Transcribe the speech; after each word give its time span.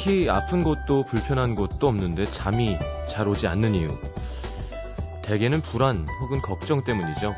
딱히 0.00 0.30
아픈 0.30 0.62
곳도 0.62 1.02
불편한 1.02 1.54
곳도 1.54 1.86
없는데 1.86 2.24
잠이 2.24 2.78
잘 3.06 3.28
오지 3.28 3.46
않는 3.46 3.74
이유. 3.74 3.88
대개는 5.20 5.60
불안 5.60 6.06
혹은 6.22 6.40
걱정 6.40 6.82
때문이죠. 6.82 7.34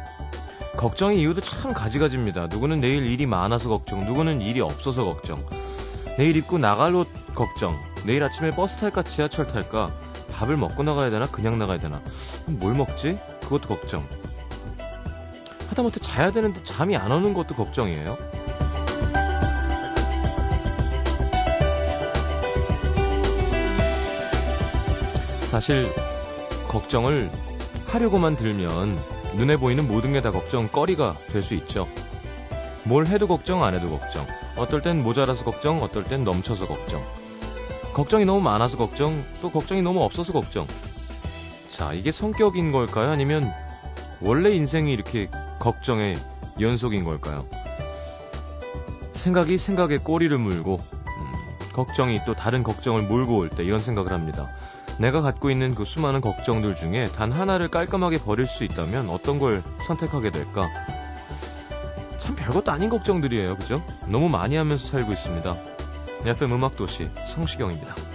걱정의 0.76 1.18
이유도 1.18 1.40
참 1.40 1.72
가지가지입니다. 1.72 2.46
누구는 2.46 2.76
내일 2.76 3.04
일이 3.04 3.26
많아서 3.26 3.68
걱정, 3.68 4.04
누구는 4.04 4.42
일이 4.42 4.60
없어서 4.60 5.04
걱정. 5.04 5.44
내일 6.16 6.36
입고 6.36 6.58
나갈 6.58 6.94
옷 6.94 7.08
걱정. 7.34 7.76
내일 8.06 8.22
아침에 8.22 8.50
버스 8.50 8.76
탈까 8.76 9.02
지하철 9.02 9.48
탈까? 9.48 9.88
밥을 10.30 10.56
먹고 10.56 10.84
나가야 10.84 11.10
되나 11.10 11.26
그냥 11.26 11.58
나가야 11.58 11.78
되나? 11.78 12.00
뭘 12.46 12.74
먹지? 12.74 13.18
그것도 13.40 13.66
걱정. 13.66 14.06
하다못해 15.68 15.98
자야 15.98 16.30
되는데 16.30 16.62
잠이 16.62 16.96
안 16.96 17.10
오는 17.10 17.34
것도 17.34 17.56
걱정이에요. 17.56 18.16
사실 25.52 25.92
걱정을 26.68 27.30
하려고만 27.88 28.36
들면 28.36 28.98
눈에 29.36 29.58
보이는 29.58 29.86
모든 29.86 30.14
게 30.14 30.22
다 30.22 30.30
걱정거리가 30.30 31.12
될 31.30 31.42
수 31.42 31.52
있죠. 31.52 31.86
뭘 32.84 33.06
해도 33.06 33.28
걱정, 33.28 33.62
안 33.62 33.74
해도 33.74 33.90
걱정. 33.90 34.26
어떨 34.56 34.80
땐 34.80 35.02
모자라서 35.02 35.44
걱정, 35.44 35.82
어떨 35.82 36.04
땐 36.04 36.24
넘쳐서 36.24 36.66
걱정. 36.66 37.02
걱정이 37.92 38.24
너무 38.24 38.40
많아서 38.40 38.78
걱정, 38.78 39.22
또 39.42 39.50
걱정이 39.50 39.82
너무 39.82 40.02
없어서 40.02 40.32
걱정. 40.32 40.66
자, 41.70 41.92
이게 41.92 42.12
성격인 42.12 42.72
걸까요? 42.72 43.10
아니면 43.10 43.52
원래 44.22 44.52
인생이 44.52 44.90
이렇게 44.90 45.28
걱정의 45.58 46.16
연속인 46.60 47.04
걸까요? 47.04 47.44
생각이 49.12 49.58
생각에 49.58 49.98
꼬리를 49.98 50.36
물고, 50.38 50.78
음, 50.80 51.72
걱정이 51.74 52.20
또 52.24 52.32
다른 52.32 52.62
걱정을 52.62 53.02
몰고 53.02 53.36
올 53.36 53.50
때 53.50 53.64
이런 53.64 53.80
생각을 53.80 54.12
합니다. 54.12 54.48
내가 54.98 55.20
갖고 55.20 55.50
있는 55.50 55.74
그 55.74 55.84
수많은 55.84 56.20
걱정들 56.20 56.76
중에 56.76 57.04
단 57.04 57.32
하나를 57.32 57.68
깔끔하게 57.68 58.18
버릴 58.18 58.46
수 58.46 58.64
있다면 58.64 59.08
어떤 59.08 59.38
걸 59.38 59.62
선택하게 59.86 60.30
될까? 60.30 60.68
참 62.18 62.36
별것도 62.36 62.70
아닌 62.70 62.88
걱정들이에요. 62.88 63.56
그죠? 63.56 63.82
너무 64.06 64.28
많이 64.28 64.56
하면서 64.56 64.86
살고 64.86 65.12
있습니다. 65.12 65.54
FM 66.24 66.52
음악도시 66.52 67.10
성시경입니다. 67.26 68.11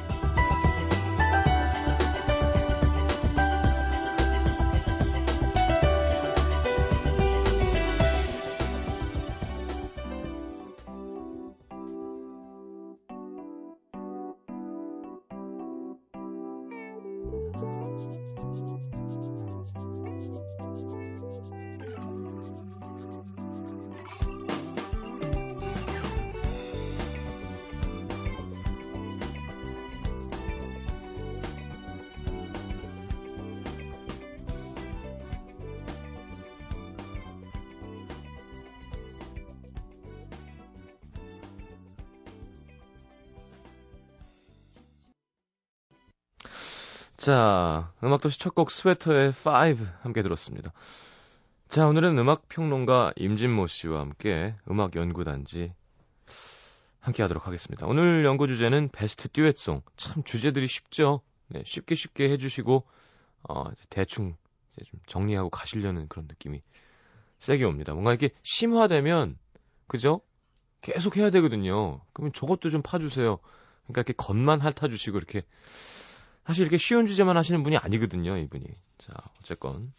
자, 47.28 47.92
음악도시 48.02 48.40
첫 48.40 48.56
곡 48.56 48.72
스웨터의 48.72 49.34
5 49.44 49.86
함께 50.00 50.24
들었습니다. 50.24 50.72
자, 51.68 51.86
오늘은 51.86 52.18
음악평론가 52.18 53.12
임진모 53.18 53.68
씨와 53.68 54.00
함께 54.00 54.56
음악연구단지 54.72 55.74
함께 57.02 57.24
하도록 57.24 57.46
하겠습니다. 57.46 57.86
오늘 57.86 58.24
연구 58.24 58.48
주제는 58.48 58.88
베스트 58.94 59.28
듀엣송. 59.28 59.82
참 59.98 60.24
주제들이 60.24 60.70
쉽죠? 60.70 61.20
네, 61.50 61.64
쉽게 61.66 61.96
쉽게 61.96 62.30
해주시고, 62.30 62.86
어, 63.50 63.64
대충 63.90 64.38
좀 64.86 65.02
정리하고 65.06 65.50
가시려는 65.50 66.08
그런 66.08 66.28
느낌이 66.30 66.62
세게 67.40 67.66
옵니다. 67.66 67.92
뭔가 67.92 68.12
이렇게 68.12 68.30
심화되면, 68.44 69.38
그죠? 69.88 70.22
계속 70.80 71.18
해야 71.18 71.30
되거든요. 71.32 72.00
그러면 72.14 72.32
저것도 72.32 72.70
좀 72.70 72.82
파주세요. 72.82 73.40
그러니까 73.84 74.00
이렇게 74.00 74.14
겉만 74.14 74.62
핥아주시고 74.62 75.18
이렇게 75.18 75.42
사실 76.48 76.62
이렇게 76.62 76.78
쉬운 76.78 77.06
주제만 77.06 77.36
하시는 77.36 77.62
분이 77.62 77.76
아니거든요, 77.76 78.38
이분이. 78.38 78.66
자, 79.00 79.14
어쨌건 79.42 79.92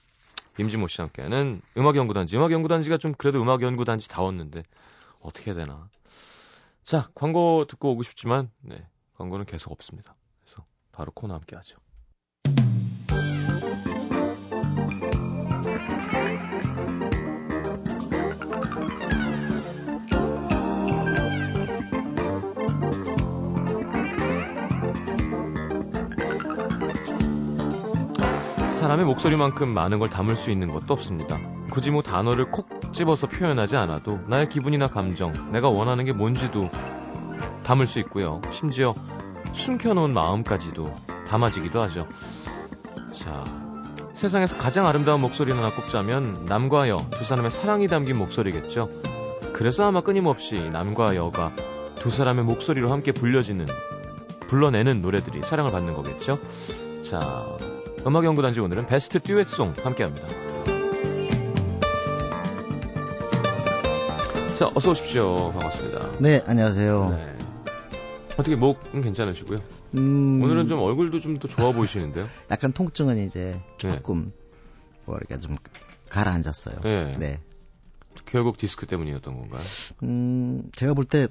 임진모 0.59 0.86
씨와 0.86 1.09
함께하는 1.09 1.60
음악 1.76 1.97
연구단지. 1.97 2.38
음악 2.38 2.53
연구단지가 2.53 2.97
좀 2.97 3.12
그래도 3.12 3.42
음악 3.42 3.60
연구단지 3.60 4.09
다웠는데 4.09 4.62
어떻게 5.20 5.50
해야 5.50 5.60
되나. 5.60 5.91
자, 6.82 7.10
광고 7.14 7.66
듣고 7.66 7.92
오고 7.92 8.03
싶지만 8.03 8.50
네, 8.62 8.88
광고는 9.19 9.44
계속 9.44 9.72
없습니다. 9.72 10.16
그래서 10.41 10.64
바로 10.91 11.12
코너 11.12 11.34
함께 11.34 11.54
하죠. 11.54 11.76
사람의 28.78 29.06
목소리만큼 29.06 29.69
많은 29.69 29.99
걸 29.99 30.09
담을 30.09 30.37
수 30.37 30.53
있는 30.53 30.72
것도 30.72 30.94
없습니다. 30.94 31.41
굳이 31.69 31.91
뭐 31.91 32.00
단어를 32.00 32.53
콕 32.53 32.69
집어서 32.93 33.27
표현하지 33.27 33.77
않아도 33.77 34.21
나의 34.28 34.49
기분이나 34.49 34.87
감정, 34.87 35.33
내가 35.50 35.69
원하는 35.69 36.05
게 36.05 36.12
뭔지도 36.12 36.71
담을 37.65 37.88
수 37.88 37.99
있고요. 37.99 38.41
심지어 38.53 38.94
숨겨놓은 39.53 40.15
마음까지도 40.15 40.88
담아지기도 41.27 41.83
하죠. 41.83 42.06
자, 43.12 43.44
세상에서 44.15 44.56
가장 44.56 44.87
아름다운 44.87 45.21
목소리 45.21 45.50
하나 45.50 45.71
꼽자면 45.71 46.44
남과 46.44 46.88
여 46.88 46.99
두 47.11 47.25
사람의 47.25 47.50
사랑이 47.50 47.88
담긴 47.88 48.17
목소리겠죠. 48.17 48.88
그래서 49.55 49.88
아마 49.88 50.03
끊임없이 50.03 50.71
남과 50.71 51.17
여가 51.17 51.53
두 51.97 52.11
사람의 52.11 52.44
목소리로 52.44 52.93
함께 52.93 53.11
불려지는 53.11 53.67
불러내는 54.49 55.03
노래들이 55.03 55.43
사랑을 55.43 55.72
받는 55.72 55.94
거겠죠. 55.94 56.38
자, 57.03 57.44
음악연구단지 58.06 58.60
오늘은 58.60 58.86
베스트 58.86 59.20
듀엣송 59.20 59.75
함께합니다. 59.82 60.26
자, 64.54 64.70
어서 64.75 64.91
오십시오. 64.91 65.53
반갑습니다. 65.53 66.12
네, 66.20 66.42
안녕하세요. 66.47 67.10
네. 67.10 67.34
어떻게 68.37 68.56
목은 68.56 69.03
괜찮으시고요? 69.03 69.58
음... 69.94 70.41
오늘은 70.42 70.69
좀 70.69 70.81
얼굴도 70.81 71.20
좀 71.20 71.38
더 71.38 71.48
좋아 71.48 71.72
보이시는데요? 71.72 72.28
약간 72.50 72.72
통증은 72.72 73.19
이제 73.19 73.60
조금 73.78 74.25
네. 74.26 74.31
뭐랄까 75.04 75.38
좀 75.38 75.56
가라앉았어요. 76.08 76.81
네. 76.82 77.12
네. 77.19 77.41
결국 78.26 78.56
디스크 78.56 78.87
때문이었던 78.87 79.34
건가요? 79.34 79.62
음, 80.02 80.64
제가 80.75 80.94
볼 80.94 81.05
때 81.06 81.28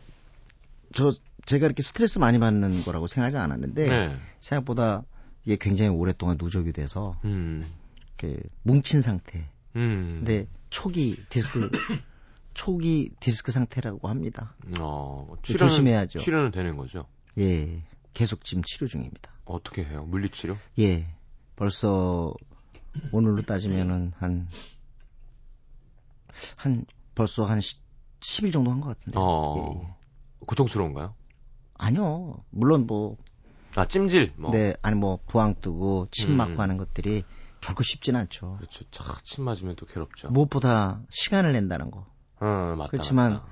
저 0.94 1.12
제가 1.46 1.66
이렇게 1.66 1.82
스트레스 1.84 2.18
많이 2.18 2.40
받는 2.40 2.84
거라고 2.84 3.08
생각하지 3.08 3.38
않았는데 3.38 3.88
네. 3.90 4.16
생각보다 4.40 5.04
이게 5.48 5.56
굉장히 5.56 5.92
오랫동안 5.92 6.36
누적이 6.38 6.74
돼서 6.74 7.18
음. 7.24 7.66
이렇게 8.20 8.38
뭉친 8.64 9.02
상태. 9.02 9.48
음. 9.78 10.18
근데 10.26 10.46
초기 10.70 11.24
디스크 11.30 11.72
초기 12.54 13.12
디스크 13.22 13.54
상태라고 13.54 14.10
합니다. 14.10 14.54
어, 14.82 15.38
치료는, 15.44 15.58
조심해야죠. 15.70 16.20
치료는 16.20 16.52
되는 16.52 16.76
거죠? 16.76 17.06
예. 17.38 17.82
계속 18.14 18.44
지금 18.44 18.62
치료 18.64 18.88
중입니다. 18.88 19.32
어떻게 19.46 19.86
해요? 19.86 20.04
물리치료? 20.10 20.58
예. 20.80 21.08
벌써 21.56 22.34
오늘로 23.14 23.42
따지면은 23.44 24.12
한, 24.18 24.50
한, 26.58 26.86
벌써 27.16 27.46
한 27.46 27.60
10일 27.60 28.52
정도 28.52 28.70
한 28.72 28.82
것 28.82 28.98
같은데. 29.00 29.18
어, 29.18 29.56
예, 29.60 29.80
예. 29.80 29.94
고통스러운가요? 30.46 31.16
아니요. 31.76 32.44
물론 32.50 32.86
뭐, 32.86 33.16
아, 33.78 33.88
찜질. 33.88 34.34
뭐. 34.38 34.52
네, 34.52 34.76
아니 34.82 34.96
뭐 34.96 35.20
부항 35.28 35.54
뜨고 35.62 36.08
침 36.10 36.36
맞고 36.36 36.54
음. 36.54 36.60
하는 36.60 36.78
것들이 36.78 37.24
결코 37.62 37.84
쉽진 37.84 38.16
않죠. 38.16 38.58
그렇죠. 38.58 38.86
참 39.24 39.46
맞으면 39.46 39.76
또 39.76 39.86
괴롭죠. 39.86 40.32
무엇보다 40.32 41.02
시간을 41.10 41.54
낸다는 41.54 41.92
거. 41.92 42.08
어, 42.40 42.76
맞다. 42.76 42.90
그렇지만 42.90 43.34
맞다. 43.34 43.46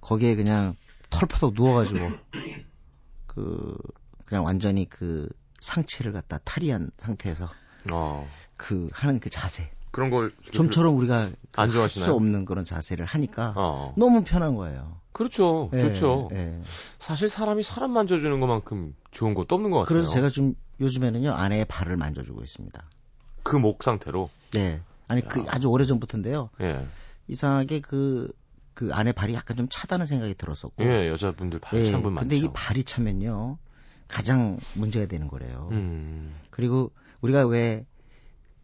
거기에 0.00 0.34
그냥 0.34 0.76
털파덕 1.10 1.52
누워가지고 1.54 1.98
그 3.26 3.76
그냥 4.24 4.46
완전히 4.46 4.88
그 4.88 5.28
상체를 5.60 6.12
갖다 6.12 6.38
탈의한 6.38 6.90
상태에서 6.96 7.50
어. 7.92 8.26
그 8.56 8.88
하는 8.94 9.20
그 9.20 9.28
자세. 9.28 9.70
그런 9.96 10.10
걸 10.10 10.30
좀처럼 10.52 10.94
우리가 10.94 11.30
안 11.54 11.70
좋아하시나요? 11.70 12.04
수 12.04 12.12
없는 12.12 12.44
그런 12.44 12.66
자세를 12.66 13.06
하니까 13.06 13.54
어. 13.56 13.94
너무 13.96 14.24
편한 14.24 14.54
거예요. 14.54 15.00
그렇죠. 15.12 15.70
네, 15.72 15.88
좋죠. 15.88 16.28
네. 16.30 16.60
사실 16.98 17.30
사람이 17.30 17.62
사람 17.62 17.92
만져주는 17.92 18.38
것만큼 18.38 18.94
좋은 19.10 19.32
것도 19.32 19.54
없는 19.54 19.70
것 19.70 19.78
같아요. 19.78 19.88
그래서 19.88 20.10
제가 20.10 20.28
좀 20.28 20.54
요즘에는요 20.80 21.32
아내의 21.32 21.64
발을 21.64 21.96
만져주고 21.96 22.44
있습니다. 22.44 22.84
그 23.42 23.56
목 23.56 23.82
상태로? 23.82 24.28
네. 24.52 24.82
아니 25.08 25.22
야. 25.22 25.28
그 25.28 25.46
아주 25.48 25.68
오래 25.68 25.86
전부터인데요. 25.86 26.50
예. 26.60 26.86
이상하게 27.28 27.80
그그 27.80 28.32
그 28.74 28.90
안에 28.92 29.12
발이 29.12 29.32
약간 29.32 29.56
좀 29.56 29.66
차다는 29.70 30.04
생각이 30.04 30.34
들었었고. 30.34 30.84
예, 30.84 31.08
여자분들 31.08 31.58
발 31.60 31.80
예, 31.80 31.90
찬분 31.90 32.12
많죠. 32.12 32.28
근데 32.28 32.36
이 32.36 32.50
발이 32.52 32.84
차면요 32.84 33.56
가장 34.08 34.58
문제가 34.74 35.06
되는 35.06 35.26
거래요. 35.26 35.70
음. 35.72 36.34
그리고 36.50 36.92
우리가 37.22 37.46
왜 37.46 37.86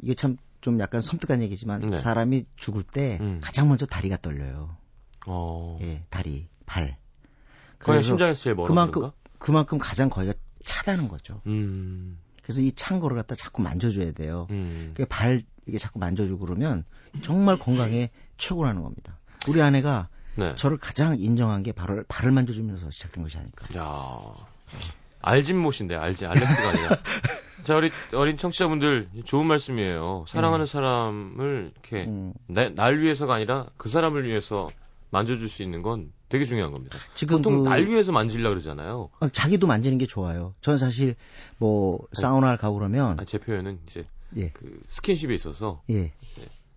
이게 0.03 0.13
참 0.13 0.37
좀 0.63 0.81
약간 0.81 1.01
섬뜩한 1.03 1.43
얘기지만 1.43 1.91
네. 1.91 1.99
사람이 1.99 2.47
죽을 2.57 2.83
때 2.83 3.19
음. 3.21 3.41
가장 3.43 3.69
먼저 3.69 3.85
다리가 3.85 4.17
떨려요. 4.17 4.77
어. 5.27 5.79
예, 5.83 6.03
다리, 6.09 6.49
발. 6.65 6.97
그래서 7.79 8.01
심장에서 8.03 8.41
제일 8.43 8.57
그만큼 8.57 9.11
그만큼 9.39 9.79
가장 9.79 10.09
거기가 10.09 10.33
차다는 10.65 11.09
거죠. 11.09 11.43
음. 11.47 12.19
그래서 12.43 12.61
이 12.61 12.73
찬 12.75 13.01
거를 13.01 13.17
갖다 13.17 13.35
자꾸 13.35 13.61
만져줘야 13.63 14.13
돼요. 14.13 14.47
음. 14.51 14.95
발 15.09 15.43
이게 15.67 15.79
자꾸 15.79 15.99
만져주고 15.99 16.45
그러면 16.47 16.85
정말 17.23 17.59
건강에 17.59 18.11
최고라는 18.39 18.83
겁니다. 18.83 19.19
우리 19.49 19.61
아내가 19.63 20.09
네. 20.37 20.55
저를 20.55 20.79
가장 20.79 21.19
인정한 21.19 21.63
게 21.63 21.73
바로 21.73 22.05
발을 22.09 22.31
만져주면서 22.33 22.91
시작된 22.91 23.23
것이 23.25 23.37
아닐까. 23.39 23.67
야. 23.79 24.19
알진못인데 25.25 25.95
알지 25.95 26.27
알렉스가 26.27 26.69
아니라. 26.69 26.89
자 27.63 27.77
우리 27.77 27.91
어린 28.13 28.37
청취자분들 28.37 29.09
좋은 29.25 29.47
말씀이에요. 29.47 30.25
사랑하는 30.29 30.65
음. 30.65 30.67
사람을 30.67 31.73
이렇게 31.73 32.05
음. 32.07 32.35
내, 32.47 32.71
날 32.71 32.99
위해서가 32.99 33.35
아니라 33.35 33.67
그 33.77 33.89
사람을 33.89 34.27
위해서 34.27 34.71
만져줄 35.11 35.49
수 35.49 35.63
있는 35.63 35.83
건 35.83 36.13
되게 36.29 36.45
중요한 36.45 36.73
겁니다. 36.73 36.97
지금 37.15 37.39
보통 37.39 37.63
그, 37.63 37.69
날 37.69 37.87
위해서 37.87 38.11
만지려 38.11 38.49
그러잖아요. 38.49 39.11
아, 39.21 39.29
자기도 39.29 39.67
만지는 39.67 39.99
게 39.99 40.07
좋아요. 40.07 40.53
저는 40.61 40.79
사실 40.79 41.15
뭐 41.59 42.01
사우나를 42.13 42.57
가고 42.57 42.79
그러면 42.79 43.21
아, 43.21 43.25
제 43.25 43.39
표현은 43.39 43.81
이제 43.87 44.07
예. 44.37 44.49
그 44.51 44.81
스킨십에 44.89 45.35
있어서 45.35 45.83
예. 45.91 46.13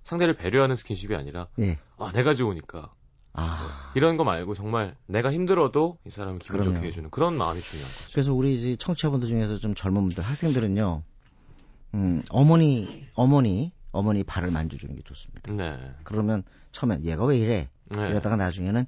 상대를 0.04 0.36
배려하는 0.36 0.76
스킨십이 0.76 1.16
아니라 1.16 1.48
예. 1.60 1.80
아 1.98 2.12
내가 2.12 2.36
좋으니까 2.36 2.92
아. 3.36 3.92
이런 3.96 4.18
거 4.18 4.24
말고 4.24 4.56
정말 4.56 4.96
내가 5.08 5.32
힘들어도 5.32 5.98
이 6.06 6.10
사람을 6.10 6.40
기분 6.40 6.60
그럼요. 6.60 6.76
좋게 6.76 6.88
해주는 6.88 7.10
그런 7.10 7.38
마음이 7.38 7.62
중요한 7.62 7.92
거죠. 7.92 8.10
그래서 8.12 8.34
우리 8.34 8.54
이제 8.54 8.76
청취자분들 8.76 9.28
중에서 9.28 9.58
좀 9.58 9.76
젊은 9.76 10.02
분들 10.08 10.24
학생들은요, 10.24 11.04
음, 11.94 12.24
어머니 12.30 13.08
어머니 13.14 13.72
어머니 13.92 14.24
발을 14.24 14.52
만져주는 14.52 14.96
게 14.96 15.02
좋습니다. 15.04 15.52
네. 15.52 15.78
그러면 16.04 16.44
처음엔 16.72 17.06
얘가 17.06 17.26
왜 17.26 17.38
이래? 17.38 17.70
네. 17.86 18.10
이러다가 18.10 18.36
나중에는 18.36 18.86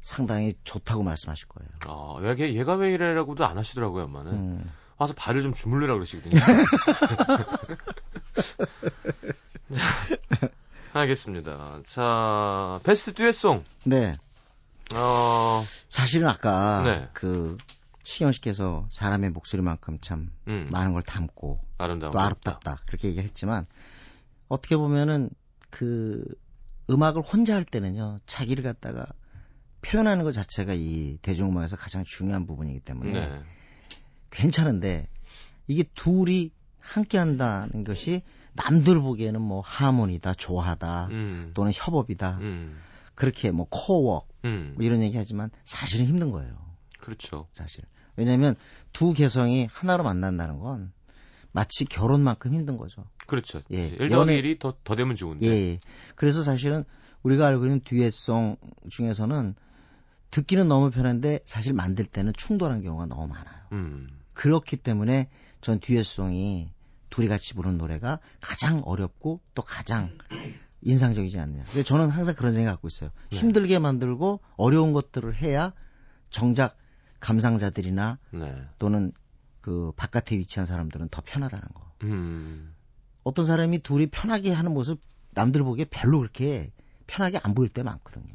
상당히 0.00 0.54
좋다고 0.64 1.02
말씀하실 1.02 1.48
거예요. 1.48 1.70
아, 1.86 2.16
얘, 2.38 2.54
얘가 2.54 2.74
왜 2.74 2.92
이래라고도 2.92 3.44
안 3.46 3.58
하시더라고요, 3.58 4.04
엄마는. 4.04 4.32
음. 4.32 4.70
와서 4.96 5.12
발을 5.14 5.42
좀 5.42 5.54
주물르라 5.54 5.94
그러시거든요. 5.94 6.40
알겠습니다. 10.92 11.82
자, 11.86 12.80
베스트 12.84 13.12
듀엣송. 13.12 13.62
네. 13.84 14.16
어, 14.94 15.64
사실은 15.88 16.28
아까 16.28 16.82
네. 16.84 17.08
그 17.12 17.58
시경 18.02 18.32
씨께서 18.32 18.86
사람의 18.90 19.30
목소리만큼 19.30 19.98
참 20.00 20.30
음. 20.46 20.68
많은 20.70 20.94
걸 20.94 21.02
담고 21.02 21.60
아름다운 21.76 22.10
또 22.10 22.18
아름답다. 22.18 22.78
그렇게 22.86 23.08
얘기했지만 23.08 23.66
어떻게 24.48 24.76
보면은 24.78 25.28
그 25.68 26.24
음악을 26.88 27.20
혼자 27.20 27.54
할 27.54 27.64
때는요 27.64 28.18
자기를 28.24 28.64
갖다가 28.64 29.06
표현하는 29.82 30.24
것 30.24 30.32
자체가 30.32 30.72
이 30.72 31.18
대중음악에서 31.20 31.76
가장 31.76 32.04
중요한 32.04 32.46
부분이기 32.46 32.80
때문에 32.80 33.12
네. 33.12 33.42
괜찮은데 34.30 35.08
이게 35.66 35.84
둘이 35.94 36.50
함께 36.80 37.18
한다는 37.18 37.84
것이 37.84 38.22
남들 38.54 39.00
보기에는 39.00 39.40
뭐 39.40 39.60
하모니다, 39.60 40.34
조하다, 40.34 41.08
음. 41.10 41.50
또는 41.54 41.72
협업이다. 41.74 42.38
음. 42.40 42.78
그렇게 43.14 43.50
뭐 43.50 43.66
코어 43.68 44.24
음. 44.44 44.74
뭐 44.76 44.84
이런 44.84 45.02
얘기 45.02 45.16
하지만 45.16 45.50
사실은 45.64 46.06
힘든 46.06 46.30
거예요. 46.30 46.56
그렇죠. 47.00 47.48
사실. 47.52 47.84
왜냐하면 48.16 48.56
두 48.92 49.12
개성이 49.12 49.68
하나로 49.70 50.04
만난다는 50.04 50.58
건 50.58 50.92
마치 51.52 51.84
결혼만큼 51.84 52.52
힘든 52.52 52.76
거죠. 52.76 53.04
그렇죠. 53.26 53.60
예. 53.72 53.88
1 53.88 54.08
더하기 54.08 54.30
1이 54.42 54.58
더, 54.58 54.74
더 54.84 54.94
되면 54.94 55.16
좋은데. 55.16 55.46
예. 55.46 55.80
그래서 56.14 56.42
사실은 56.42 56.84
우리가 57.22 57.46
알고 57.46 57.64
있는 57.64 57.80
듀엣송 57.80 58.56
중에서는 58.88 59.54
듣기는 60.30 60.68
너무 60.68 60.90
편한데 60.90 61.40
사실 61.44 61.72
만들 61.72 62.06
때는 62.06 62.32
충돌한 62.36 62.82
경우가 62.82 63.06
너무 63.06 63.26
많아요. 63.28 63.56
음. 63.72 64.08
그렇기 64.38 64.76
때문에 64.76 65.28
전 65.60 65.80
듀엣송이 65.80 66.70
둘이 67.10 67.26
같이 67.26 67.54
부른 67.54 67.76
노래가 67.76 68.20
가장 68.40 68.82
어렵고 68.84 69.40
또 69.54 69.62
가장 69.62 70.16
인상적이지 70.80 71.40
않느냐. 71.40 71.64
그래서 71.64 71.82
저는 71.82 72.08
항상 72.08 72.36
그런 72.36 72.52
생각 72.52 72.70
갖고 72.70 72.86
있어요. 72.86 73.10
네. 73.30 73.36
힘들게 73.36 73.80
만들고 73.80 74.40
어려운 74.56 74.92
것들을 74.92 75.42
해야 75.42 75.72
정작 76.30 76.76
감상자들이나 77.18 78.20
네. 78.30 78.68
또는 78.78 79.10
그 79.60 79.90
바깥에 79.96 80.38
위치한 80.38 80.66
사람들은 80.66 81.08
더 81.08 81.20
편하다는 81.24 81.66
거. 81.74 81.92
음. 82.04 82.76
어떤 83.24 83.44
사람이 83.44 83.80
둘이 83.80 84.06
편하게 84.06 84.52
하는 84.52 84.72
모습 84.72 85.02
남들 85.32 85.64
보기에 85.64 85.86
별로 85.86 86.20
그렇게 86.20 86.70
편하게 87.08 87.40
안 87.42 87.56
보일 87.56 87.70
때 87.70 87.82
많거든요. 87.82 88.34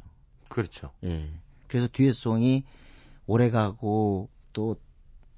그렇죠. 0.50 0.92
예. 1.02 1.32
그래서 1.66 1.88
듀엣송이 1.90 2.64
오래 3.26 3.50
가고 3.50 4.28
또 4.52 4.76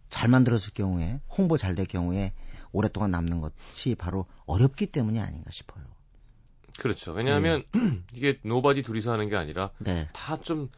잘 0.08 0.29
만들었을 0.29 0.73
경우에 0.75 1.20
홍보 1.37 1.56
잘 1.56 1.75
될 1.75 1.87
경우에 1.87 2.32
오랫동안 2.73 3.11
남는 3.11 3.41
것이 3.41 3.94
바로 3.94 4.26
어렵기 4.47 4.87
때문이 4.87 5.20
아닌가 5.20 5.50
싶어요. 5.50 5.85
그렇죠. 6.79 7.12
왜냐하면 7.12 7.64
음. 7.75 8.05
이게 8.12 8.38
nobody 8.44 8.82
둘이서 8.82 9.12
하는 9.12 9.29
게 9.29 9.37
아니라 9.37 9.70
네. 9.79 10.08
다좀 10.12 10.69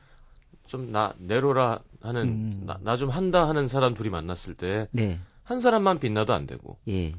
좀 0.66 0.92
나 0.92 1.14
내로라 1.18 1.80
하는 2.02 2.22
음. 2.28 2.66
나좀 2.82 3.08
한다 3.08 3.48
하는 3.48 3.68
사람 3.68 3.94
둘이 3.94 4.10
만났을 4.10 4.54
때한 4.54 4.88
네. 4.92 5.18
사람만 5.46 5.98
빛나도 5.98 6.34
안 6.34 6.46
되고 6.46 6.78
예. 6.88 7.14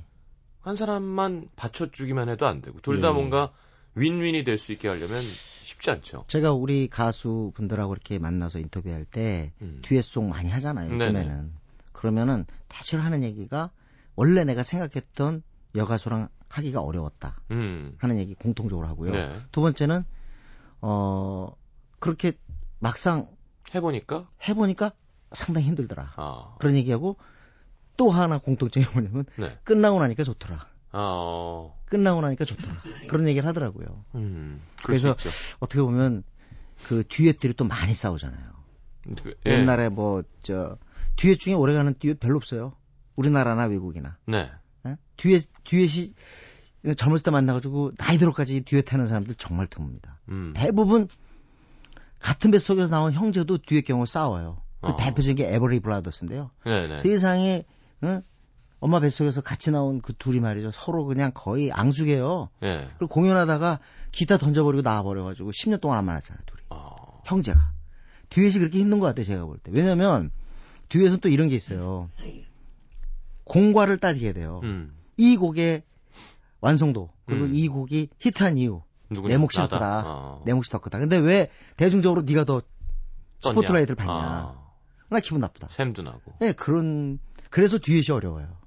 한 0.62 0.76
사람만 0.76 1.50
받쳐주기만 1.56 2.30
해도 2.30 2.46
안 2.46 2.62
되고 2.62 2.80
둘다 2.80 3.10
예. 3.10 3.12
뭔가 3.12 3.52
윈윈이 3.96 4.44
될 4.44 4.60
수 4.60 4.72
있게 4.72 4.88
하려면 4.88 5.24
쉽지 5.64 5.90
않죠. 5.92 6.26
제가 6.28 6.54
우리 6.54 6.88
가수 6.88 7.52
분들하고 7.56 7.94
이렇게 7.94 8.20
만나서 8.20 8.60
인터뷰할 8.60 9.06
때 9.06 9.52
음. 9.62 9.80
듀엣송 9.82 10.30
많이 10.30 10.50
하잖아요. 10.52 10.94
요즘에는. 10.94 11.52
그러면은 12.00 12.46
대체로 12.70 13.04
하는 13.04 13.24
얘기가 13.24 13.72
원래 14.16 14.46
내가 14.46 14.64
생각했던 14.64 15.44
여가수랑 15.76 16.30
하기가 16.48 16.82
어려웠다 16.82 17.42
음. 17.52 17.94
하는 17.98 18.18
얘기 18.20 18.36
공통적으로 18.36 18.88
하고요. 18.88 19.12
네. 19.12 19.36
두 19.52 19.60
번째는 19.60 20.06
어 20.80 21.54
그렇게 22.00 22.32
막상 22.80 23.28
해보니까 23.76 24.30
해보니까 24.48 24.94
상당히 25.34 25.68
힘들더라. 25.68 26.14
아. 26.16 26.56
그런 26.60 26.78
얘기하고 26.78 27.18
또 27.98 28.10
하나 28.12 28.38
공통점이 28.38 28.86
뭐냐면 28.94 29.26
네. 29.38 29.60
끝나고 29.66 30.00
나니까 30.00 30.24
좋더라. 30.24 30.68
아. 30.94 31.70
끝나고 31.88 32.22
나니까 32.22 32.46
좋더라. 32.46 32.82
그런 33.10 33.28
얘기를 33.28 33.46
하더라고요. 33.46 34.06
음, 34.16 34.62
그래서 34.84 35.18
어떻게 35.60 35.82
보면 35.82 36.24
그 36.88 37.04
듀엣들이 37.10 37.56
또 37.56 37.66
많이 37.66 37.94
싸우잖아요. 37.94 38.54
그, 39.22 39.36
예. 39.48 39.52
옛날에 39.52 39.90
뭐 39.90 40.24
저 40.42 40.78
듀엣 41.20 41.38
중에 41.38 41.54
오래가는 41.54 41.96
듀엣 42.00 42.20
별로 42.20 42.38
없어요. 42.38 42.74
우리나라나 43.18 43.66
외국이나. 43.66 44.18
네. 44.26 44.50
어? 44.86 44.96
듀엣, 45.18 45.44
듀엣이 45.66 46.14
젊었을 46.96 47.24
때 47.24 47.32
만나가지고 47.32 47.92
나이 47.98 48.18
들어까지 48.18 48.62
듀엣 48.62 48.94
하는 48.94 49.06
사람들 49.06 49.36
정말 49.36 49.68
드뭅니다. 49.68 50.16
음. 50.30 50.54
대부분 50.56 51.10
같은 52.20 52.52
뱃속에서 52.52 52.88
나온 52.88 53.12
형제도 53.12 53.58
듀엣 53.58 53.84
경우 53.84 54.06
싸워요. 54.06 54.62
그 54.80 54.88
어. 54.88 54.96
대표적인 54.96 55.36
게 55.36 55.54
에버리 55.54 55.82
브라더스인데요. 55.82 56.52
네네. 56.64 56.96
세상에 56.96 57.64
어? 58.02 58.22
엄마 58.80 59.02
뱃속에서 59.02 59.42
같이 59.42 59.72
나온 59.72 60.02
그 60.02 60.14
둘이 60.18 60.40
말이죠. 60.40 60.72
서로 60.72 61.06
그냥 61.06 61.32
거의 61.34 61.70
앙숙해요. 61.70 62.50
네. 62.62 62.88
그리고 62.98 63.08
공연하다가 63.08 63.80
기타 64.14 64.38
던져버리고 64.38 64.84
나와버려가지고 64.84 65.52
10년 65.52 65.82
동안 65.82 65.98
안 65.98 66.06
만났잖아요, 66.06 66.42
둘이. 66.46 66.62
어. 66.70 67.22
형제가. 67.26 67.74
듀엣이 68.30 68.60
그렇게 68.60 68.80
힘든 68.80 69.00
것 69.00 69.08
같아요, 69.08 69.26
제가 69.26 69.44
볼 69.44 69.58
때. 69.58 69.72
왜냐면, 69.74 70.32
듀엣은 70.90 71.20
또 71.20 71.30
이런 71.30 71.50
게 71.50 71.56
있어요. 71.56 72.10
공과를 73.46 73.98
따지게 73.98 74.34
돼요. 74.34 74.62
음. 74.64 74.94
이 75.18 75.38
곡의 75.38 75.84
완성도 76.62 77.10
그리고 77.26 77.46
음. 77.46 77.52
이 77.54 77.68
곡이 77.68 78.10
히트한 78.20 78.58
이유 78.58 78.82
내 79.10 79.38
몫이 79.38 79.58
더 79.58 79.68
크다. 79.68 80.04
어. 80.06 80.44
내 80.46 80.54
몫이 80.54 80.70
더 80.70 80.80
크다. 80.80 81.00
근데 81.00 81.18
왜 81.18 81.50
대중적으로 81.78 82.22
네가 82.22 82.44
더 82.44 82.62
스포트라이트를 83.42 83.96
받냐? 83.96 84.12
아. 84.14 84.70
나 85.10 85.20
기분 85.20 85.42
나쁘다. 85.42 85.68
샘도 85.70 86.04
나고. 86.04 86.34
네 86.40 86.54
그런 86.54 87.20
그래서 87.50 87.80
듀엣이 87.80 88.16
어려워요. 88.16 88.58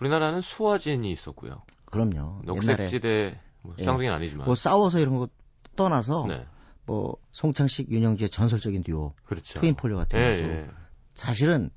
우리나라는 0.00 0.40
수화진이 0.40 1.10
있었고요. 1.10 1.62
그럼요. 1.86 2.42
녹색지대 2.44 3.40
뭐 3.62 3.74
예. 3.78 3.84
쌍둥이는 3.84 4.14
아니지만. 4.14 4.46
뭐 4.46 4.54
싸워서 4.54 5.00
이런 5.00 5.16
거 5.16 5.28
떠나서 5.76 6.26
네. 6.28 6.46
뭐 6.86 7.16
송창식, 7.32 7.90
윤영주의 7.90 8.30
전설적인 8.30 8.82
듀오, 8.82 9.14
그렇죠. 9.24 9.60
트윈폴리오 9.60 9.96
같은 9.98 10.18
예, 10.18 10.40
것도 10.40 10.52
예. 10.52 10.68
사실은 11.18 11.70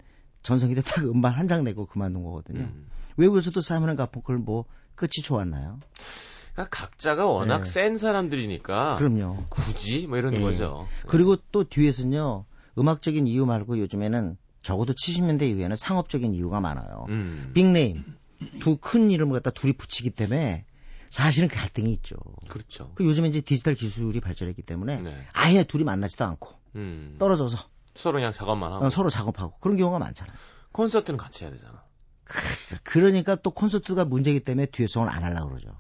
전성기때 0.43 0.81
딱 0.81 1.03
음반 1.05 1.33
한 1.33 1.47
장 1.47 1.63
내고 1.63 1.85
그만둔 1.85 2.23
거거든요. 2.23 2.61
음. 2.61 2.87
외국에서도 3.17 3.59
사이먼 3.59 3.95
가펑클 3.95 4.37
뭐 4.37 4.65
끝이 4.95 5.21
좋았나요? 5.23 5.79
그러니까 6.53 6.69
각자가 6.77 7.25
워낙 7.25 7.63
네. 7.63 7.69
센 7.69 7.97
사람들이니까 7.97 8.95
그럼요. 8.97 9.45
굳이 9.49 10.07
뭐 10.07 10.17
이런 10.17 10.33
네. 10.33 10.41
거죠. 10.41 10.87
그리고 11.07 11.35
또 11.51 11.63
뒤에서는요. 11.63 12.45
음악적인 12.77 13.27
이유 13.27 13.45
말고 13.45 13.79
요즘에는 13.79 14.37
적어도 14.63 14.93
70년대 14.93 15.43
이후에는 15.49 15.75
상업적인 15.75 16.33
이유가 16.33 16.59
많아요. 16.61 17.05
음. 17.09 17.51
빅네임 17.53 18.03
두 18.59 18.77
큰 18.79 19.11
이름을 19.11 19.33
갖다 19.33 19.49
둘이 19.51 19.73
붙이기 19.73 20.11
때문에 20.11 20.65
사실은 21.09 21.47
갈등이 21.49 21.91
있죠. 21.93 22.15
그렇죠. 22.47 22.91
그 22.95 23.03
요즘에 23.05 23.27
이제 23.27 23.41
디지털 23.41 23.75
기술이 23.75 24.19
발전했기 24.21 24.61
때문에 24.61 25.01
네. 25.01 25.25
아예 25.33 25.63
둘이 25.63 25.83
만나지도 25.83 26.23
않고 26.25 26.55
음. 26.75 27.15
떨어져서 27.19 27.57
서로 27.95 28.15
그냥 28.15 28.31
작업만 28.31 28.71
하고 28.71 28.85
어, 28.85 28.89
서로 28.89 29.09
작업하고 29.09 29.57
그런 29.59 29.77
경우가 29.77 29.99
많잖아요. 29.99 30.35
콘서트는 30.71 31.17
같이 31.17 31.43
해야 31.43 31.51
되잖아. 31.51 31.83
그러니까 32.83 33.35
또 33.35 33.51
콘서트가 33.51 34.05
문제이기 34.05 34.41
때문에 34.41 34.67
뒤에서 34.67 35.03
안 35.03 35.23
하려고 35.23 35.49
그러죠. 35.49 35.75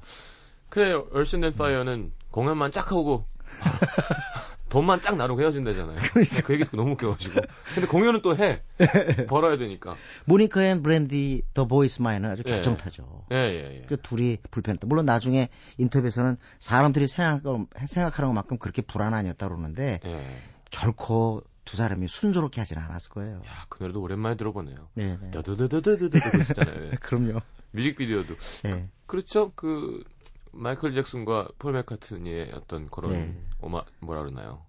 그래, 0.69 0.91
얼슨앤 0.93 1.53
파이어는 1.53 2.11
공연만 2.31 2.71
쫙 2.71 2.91
하고 2.91 3.25
돈만 4.71 5.01
쫙 5.01 5.17
나누고 5.17 5.41
헤어진다잖아요. 5.41 5.97
그러니까. 6.13 6.41
그 6.41 6.53
얘기 6.53 6.63
도 6.63 6.77
너무 6.77 6.91
웃겨가지고. 6.91 7.41
근데 7.75 7.87
공연은 7.87 8.21
또 8.21 8.37
해. 8.37 8.63
벌어야 9.27 9.57
되니까. 9.57 9.97
모니카 10.23 10.63
and 10.63 10.81
브랜디 10.81 11.43
The 11.53 11.65
Boy 11.65 11.87
Is 11.87 12.01
Mine은 12.01 12.29
아주 12.29 12.43
예. 12.45 12.51
결정타죠. 12.51 13.25
예, 13.33 13.35
예, 13.35 13.79
예. 13.79 13.81
그 13.85 13.97
둘이 14.01 14.37
불편했다. 14.49 14.87
물론 14.87 15.05
나중에 15.05 15.49
인터뷰에서는 15.77 16.37
사람들이 16.59 17.07
생각하는 17.07 18.29
것만큼 18.29 18.57
그렇게 18.59 18.81
불화 18.81 19.13
아니었다 19.13 19.49
그러는데 19.49 19.99
예. 20.05 20.25
결코 20.69 21.43
두 21.65 21.77
사람이 21.77 22.07
순조롭게 22.07 22.59
하지는 22.61 22.81
않았을 22.83 23.11
거예요. 23.11 23.37
야, 23.45 23.65
그 23.69 23.83
노래도 23.83 24.01
오랜만에 24.01 24.35
들어보네요. 24.35 24.77
네. 24.95 25.17
더더더더더더 25.31 26.19
했잖아요. 26.19 26.91
그럼요. 27.01 27.39
뮤직비디오도. 27.71 28.35
네. 28.63 28.89
그렇죠. 29.05 29.51
그 29.55 30.03
마이클 30.51 30.91
잭슨과 30.91 31.49
폴 31.59 31.73
맥카트니의 31.73 32.51
어떤 32.53 32.89
그런 32.89 33.11
네. 33.13 33.41
오마 33.61 33.83
뭐라 33.99 34.23
그러나요? 34.23 34.65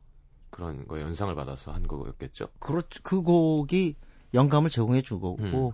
그런 0.51 0.87
거 0.87 1.01
연상을 1.01 1.35
받아서 1.35 1.73
한 1.73 1.89
거였겠죠. 1.89 2.49
그렇죠. 2.59 3.01
그 3.03 3.23
곡이 3.23 3.97
영감을 4.35 4.71
제공해 4.71 5.01
주고 5.03 5.39
음. 5.41 5.73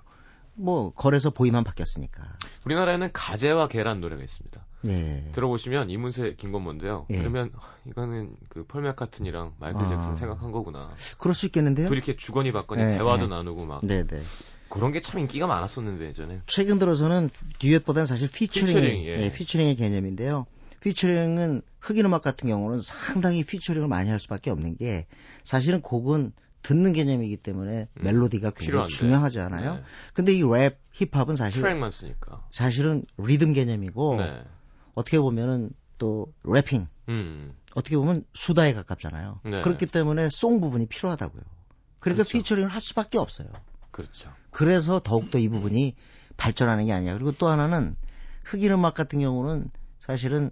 뭐 0.54 0.92
거래서 0.92 1.30
보이만 1.30 1.64
바뀌었으니까. 1.64 2.36
우리나라에는 2.64 3.10
가재와 3.12 3.68
계란 3.68 4.00
노래가 4.00 4.22
있습니다. 4.22 4.64
네. 4.82 5.28
들어보시면 5.32 5.90
이문세 5.90 6.34
김건모인데요. 6.36 7.06
네. 7.08 7.18
그러면 7.18 7.50
이거는 7.86 8.36
그 8.48 8.64
폴 8.68 8.82
맥카튼이랑 8.82 9.54
마이클 9.58 9.80
아. 9.80 9.88
잭슨 9.88 10.16
생각한 10.16 10.52
거구나. 10.52 10.90
그럴 11.18 11.34
수 11.34 11.46
있겠는데요. 11.46 11.88
둘이 11.88 11.96
이렇게 11.98 12.16
주거니 12.16 12.52
받거니 12.52 12.84
네, 12.84 12.98
대화도 12.98 13.26
네. 13.28 13.34
나누고 13.34 13.64
막. 13.66 13.84
네네. 13.84 14.06
네. 14.06 14.20
그런 14.68 14.92
게 14.92 15.00
참 15.00 15.20
인기가 15.20 15.46
많았었는데 15.46 16.06
예전에. 16.08 16.42
최근 16.46 16.78
들어서는 16.78 17.30
듀엣보다는 17.58 18.06
사실 18.06 18.28
피처링, 18.30 18.66
피처링 18.66 19.04
예. 19.06 19.22
예, 19.24 19.32
피처링의 19.32 19.76
개념인데요. 19.76 20.46
피처링은 20.82 21.62
흑인 21.80 22.04
음악 22.06 22.22
같은 22.22 22.48
경우는 22.48 22.80
상당히 22.80 23.42
피처링을 23.44 23.88
많이 23.88 24.10
할 24.10 24.18
수밖에 24.20 24.50
없는 24.50 24.76
게 24.76 25.06
사실은 25.44 25.80
곡은 25.80 26.32
듣는 26.62 26.92
개념이기 26.92 27.36
때문에 27.38 27.88
음, 27.94 28.02
멜로디가 28.02 28.50
굉장히 28.50 28.66
필요한데. 28.66 28.92
중요하지 28.92 29.40
않아요? 29.40 29.74
네. 29.76 29.82
근데 30.12 30.32
이 30.34 30.42
랩, 30.42 30.78
힙합은 30.92 31.34
사실 31.36 31.62
트랙만 31.62 31.90
쓰니까. 31.90 32.46
사실은 32.50 33.04
리듬 33.16 33.52
개념이고 33.54 34.16
네. 34.16 34.42
어떻게 34.98 35.20
보면은 35.20 35.70
또 35.98 36.32
rapping 36.42 36.88
음. 37.08 37.54
어떻게 37.74 37.96
보면 37.96 38.24
수다에 38.34 38.72
가깝잖아요. 38.74 39.40
네. 39.44 39.62
그렇기 39.62 39.86
때문에 39.86 40.28
song 40.28 40.60
부분이 40.60 40.86
필요하다고요. 40.86 41.42
그러니까 42.00 42.24
그렇죠. 42.24 42.38
피처링을 42.38 42.68
할 42.68 42.80
수밖에 42.80 43.18
없어요. 43.18 43.48
그렇죠. 43.92 44.32
그래서 44.50 45.00
더욱더 45.00 45.38
이 45.38 45.48
부분이 45.48 45.94
발전하는 46.36 46.86
게 46.86 46.92
아니야. 46.92 47.14
그리고 47.14 47.30
또 47.32 47.46
하나는 47.46 47.94
흑인 48.44 48.72
음악 48.72 48.94
같은 48.94 49.20
경우는 49.20 49.70
사실은 50.00 50.50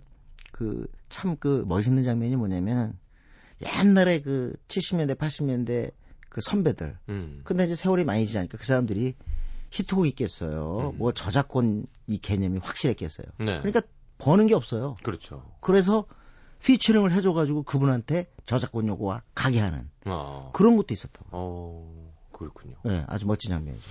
그 0.53 0.87
참그 1.09 1.38
그 1.41 1.65
멋있는 1.67 2.05
장면이 2.05 2.37
뭐냐면 2.37 2.97
옛날에 3.81 4.21
그 4.21 4.55
70년대 4.69 5.17
80년대 5.17 5.93
그 6.29 6.41
선배들. 6.41 6.97
음. 7.09 7.41
근데 7.43 7.65
이제 7.65 7.75
세월이 7.75 8.05
많이 8.05 8.26
지나니까 8.29 8.59
그 8.59 8.65
사람들이 8.65 9.15
히트곡 9.71 10.07
있겠어요. 10.07 10.93
음. 10.93 10.99
뭐 10.99 11.12
저작권 11.12 11.87
이 12.07 12.19
개념이 12.19 12.61
확실했겠어요. 12.62 13.26
네. 13.38 13.59
그러니까 13.59 13.83
버는 14.19 14.47
게 14.47 14.55
없어요. 14.55 14.97
그렇죠. 15.03 15.43
그래서 15.61 16.07
피처링을 16.65 17.13
해줘가지고 17.13 17.65
그분한테 17.65 18.31
저작권 18.45 18.89
요구와 18.89 19.23
가게 19.35 19.61
하는 19.61 19.89
어. 20.05 20.51
그런 20.55 20.77
것도 20.77 20.93
있었다고. 20.93 21.27
어, 21.31 22.13
그렇군요. 22.33 22.77
네, 22.85 23.05
아주 23.09 23.27
멋진 23.27 23.51
장면이죠. 23.51 23.85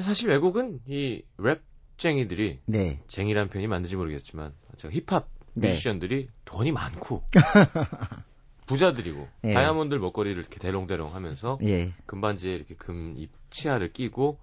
사실 0.00 0.28
외국은 0.28 0.80
이 0.86 1.22
랩쟁이들이 1.38 2.58
네. 2.66 3.00
쟁이란 3.08 3.48
표현이 3.48 3.66
맞는지 3.68 3.96
모르겠지만 3.96 4.52
힙합 4.78 5.28
네. 5.54 5.68
뮤지션들이 5.68 6.28
돈이 6.44 6.72
많고 6.72 7.24
부자들이고 8.66 9.28
예. 9.44 9.52
다이아몬드 9.52 9.96
목걸이를 9.96 10.40
이렇게 10.40 10.60
대롱대롱 10.60 11.14
하면서 11.14 11.58
예. 11.64 11.92
금반지에 12.06 12.54
이렇게 12.54 12.76
금 12.76 13.16
치아를 13.50 13.92
끼고 13.92 14.38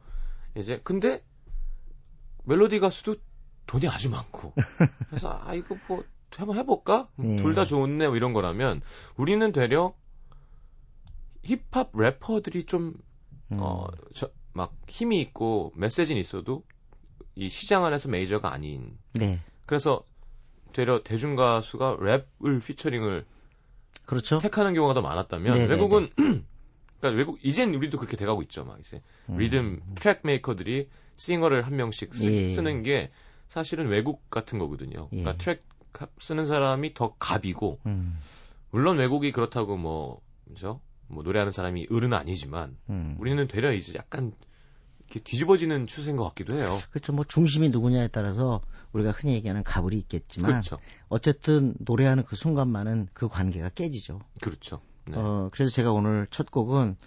이제 0.55 0.81
근데 0.83 1.23
멜로디 2.43 2.79
가수도 2.79 3.15
돈이 3.67 3.87
아주 3.87 4.09
많고 4.09 4.53
그래서 5.09 5.39
아 5.43 5.53
이거 5.53 5.77
뭐 5.87 6.03
한번 6.35 6.57
해볼까 6.57 7.07
예. 7.23 7.37
둘다 7.37 7.65
좋네 7.65 8.07
뭐 8.07 8.15
이런 8.15 8.33
거라면 8.33 8.81
우리는 9.15 9.51
되려 9.51 9.93
힙합 11.43 11.91
래퍼들이 11.93 12.65
좀 12.65 12.95
음. 13.51 13.57
어, 13.59 13.87
저, 14.13 14.29
막 14.53 14.75
힘이 14.87 15.21
있고 15.21 15.71
메시지는 15.75 16.19
있어도 16.19 16.63
이 17.35 17.49
시장 17.49 17.85
안에서 17.85 18.09
메이저가 18.09 18.51
아닌. 18.51 18.97
네. 19.13 19.39
그래서 19.65 20.03
되려 20.73 21.03
대중 21.03 21.35
가수가 21.35 21.97
랩을 21.97 22.63
피처링을 22.63 23.25
그렇죠. 24.05 24.39
택하는 24.39 24.73
경우가 24.73 24.93
더 24.93 25.01
많았다면 25.01 25.53
네네네. 25.53 25.67
네, 25.67 25.73
외국은 25.73 26.09
네. 26.17 26.23
그러니까 26.99 27.17
외국 27.17 27.39
이젠 27.43 27.73
우리도 27.75 27.99
그렇게 27.99 28.17
돼가고 28.17 28.41
있죠. 28.43 28.63
막 28.63 28.79
이제 28.79 29.01
음. 29.29 29.37
리듬 29.37 29.81
트랙 29.95 30.21
메이커들이 30.23 30.89
싱어를 31.15 31.65
한 31.65 31.75
명씩 31.75 32.15
쓰, 32.15 32.31
예. 32.31 32.47
쓰는 32.47 32.83
게 32.83 33.11
사실은 33.49 33.87
외국 33.87 34.29
같은 34.29 34.59
거거든요. 34.59 35.09
예. 35.13 35.21
그러니까 35.21 35.37
트랙 35.37 35.63
쓰는 36.19 36.45
사람이 36.45 36.93
더 36.93 37.15
갑이고 37.17 37.79
음. 37.85 38.17
물론 38.69 38.97
외국이 38.97 39.31
그렇다고 39.31 39.77
뭐 39.77 40.21
그죠? 40.47 40.81
뭐 41.07 41.23
노래하는 41.23 41.51
사람이 41.51 41.87
을은 41.91 42.13
아니지만 42.13 42.77
음. 42.89 43.15
우리는 43.19 43.47
되려 43.47 43.71
이제 43.71 43.93
약간 43.95 44.33
이렇게 44.99 45.21
뒤집어지는 45.21 45.85
추세인 45.85 46.17
것 46.17 46.25
같기도 46.29 46.57
해요. 46.57 46.77
그렇죠. 46.91 47.13
뭐 47.13 47.23
중심이 47.23 47.69
누구냐에 47.69 48.09
따라서 48.09 48.61
우리가 48.91 49.11
흔히 49.11 49.33
얘기하는 49.33 49.63
가불이 49.63 49.97
있겠지만 49.99 50.51
그렇죠. 50.51 50.77
어쨌든 51.07 51.73
노래하는 51.79 52.23
그 52.23 52.35
순간만은 52.35 53.07
그 53.13 53.27
관계가 53.27 53.69
깨지죠. 53.69 54.19
그렇죠. 54.41 54.79
네. 55.07 55.17
어, 55.17 55.49
그래서 55.51 55.71
제가 55.71 55.91
오늘 55.91 56.27
첫 56.29 56.51
곡은 56.51 56.97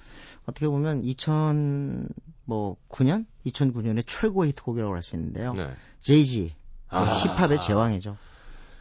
어떻게 0.46 0.66
보면 0.68 1.02
2000뭐 1.02 2.76
9년, 2.88 3.26
2009년의 3.46 4.04
최고의 4.06 4.50
히트곡이라고 4.50 4.94
할 4.94 5.02
수 5.02 5.16
있는데요. 5.16 5.52
네. 5.54 5.70
제이지 6.00 6.54
아. 6.88 7.04
힙합의 7.04 7.60
제왕이죠. 7.60 8.16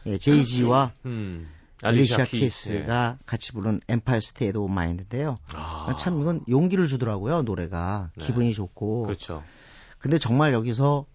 예, 0.06 0.18
제이지와 0.18 0.92
음. 1.06 1.48
알리샤 1.82 2.24
키스가 2.24 3.16
예. 3.18 3.24
같이 3.24 3.52
부른 3.52 3.80
Empire 3.88 4.20
State 4.20 4.58
of 4.58 4.72
Mind인데요. 4.72 5.38
아. 5.54 5.94
참 5.98 6.20
이건 6.20 6.44
용기를 6.48 6.86
주더라고요, 6.86 7.42
노래가. 7.42 8.10
네. 8.16 8.26
기분이 8.26 8.52
좋고. 8.52 9.04
그렇죠. 9.04 9.42
근데 9.98 10.18
정말 10.18 10.52
여기서 10.52 11.06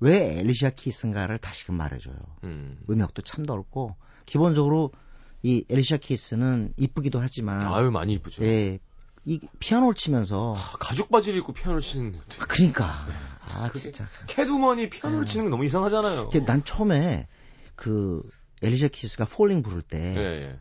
왜 0.00 0.38
엘리샤 0.38 0.70
키스인가를 0.70 1.38
다시금 1.38 1.74
말해줘요. 1.74 2.14
음. 2.44 2.78
음역도 2.88 3.22
참 3.22 3.44
넓고 3.44 3.96
기본적으로 4.26 4.92
이 5.42 5.64
엘리샤 5.68 5.98
키스는 5.98 6.74
이쁘기도 6.76 7.20
하지만 7.20 7.72
아유 7.72 7.90
많이 7.90 8.14
이쁘죠. 8.14 8.42
예. 8.44 8.78
이 9.24 9.40
피아노를 9.58 9.94
치면서 9.94 10.54
아, 10.56 10.76
가죽 10.78 11.10
바지를 11.10 11.38
입고 11.40 11.52
피아노를 11.52 11.82
치는 11.82 12.14
아, 12.16 12.44
그러니까 12.46 12.86
네. 13.06 13.14
아 13.54 13.70
진짜 13.72 14.06
캐두먼이 14.26 14.88
피아노를 14.88 15.26
네. 15.26 15.30
치는 15.32 15.46
게 15.46 15.50
너무 15.50 15.64
이상하잖아요. 15.64 16.30
난 16.46 16.64
처음에 16.64 17.28
그 17.74 18.22
엘리샤 18.62 18.88
키스가 18.88 19.26
Fallin' 19.26 19.62
부를 19.62 19.82
때 19.82 20.14
예, 20.16 20.22
예. 20.46 20.58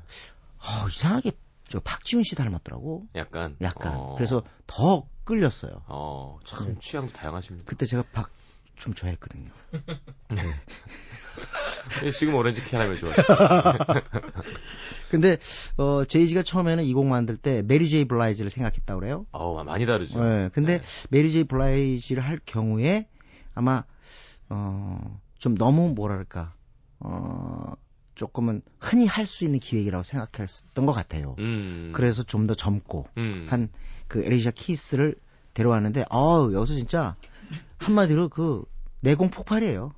어, 0.58 0.88
이상하게 0.90 1.32
저 1.68 1.80
박지훈 1.80 2.24
씨 2.24 2.36
닮았더라고. 2.36 3.08
약간. 3.16 3.56
약간. 3.62 3.94
어. 3.96 4.16
그래서 4.16 4.44
더 4.68 5.08
끌렸어요. 5.24 5.84
어, 5.88 6.40
참 6.46 6.74
네. 6.74 6.76
취향도 6.82 7.14
다양하십니다. 7.14 7.66
그때 7.68 7.86
제가 7.86 8.04
박 8.14 8.30
좀 8.78 8.94
좋아했거든요. 8.94 9.50
네. 10.30 10.42
지금 12.12 12.36
오렌지 12.36 12.64
캐러멜 12.64 12.98
좋아해요. 12.98 13.16
근데 15.10 15.38
어 15.78 16.04
제이지가 16.06 16.44
처음에는 16.44 16.84
이 16.84 16.94
곡 16.94 17.06
만들 17.06 17.38
때 17.38 17.62
메리 17.64 17.90
제이 17.90 18.06
블라이즈를 18.06 18.50
생각했다고 18.50 19.00
그래요. 19.00 19.26
어, 19.32 19.64
많이 19.64 19.86
다르죠. 19.86 20.24
네. 20.24 20.50
근데 20.54 20.80
네. 20.80 20.84
메리 21.10 21.32
제이 21.32 21.44
블라이즈를 21.46 22.24
할 22.24 22.40
경우에 22.46 23.08
아마 23.54 23.84
어좀 24.50 25.56
너무 25.58 25.94
뭐랄까 25.94 26.54
어 27.00 27.74
조금은 28.16 28.62
흔히 28.80 29.06
할 29.06 29.26
수 29.26 29.46
있는 29.46 29.60
기획이라고 29.60 30.04
생각했던 30.04 30.86
것 30.86 30.94
같아요. 30.94 31.36
음. 31.40 31.92
그래서 31.94 32.24
좀 32.24 32.48
더 32.48 32.54
젊고 32.56 33.08
음. 33.18 33.48
한그 33.50 34.24
에리샤 34.26 34.52
키스를 34.52 35.16
데려왔는데 35.54 36.06
어 36.12 36.50
여기서 36.54 36.74
진짜 36.76 37.16
한마디로 37.78 38.30
그 38.30 38.64
내공 39.02 39.30
폭발이에요. 39.30 39.92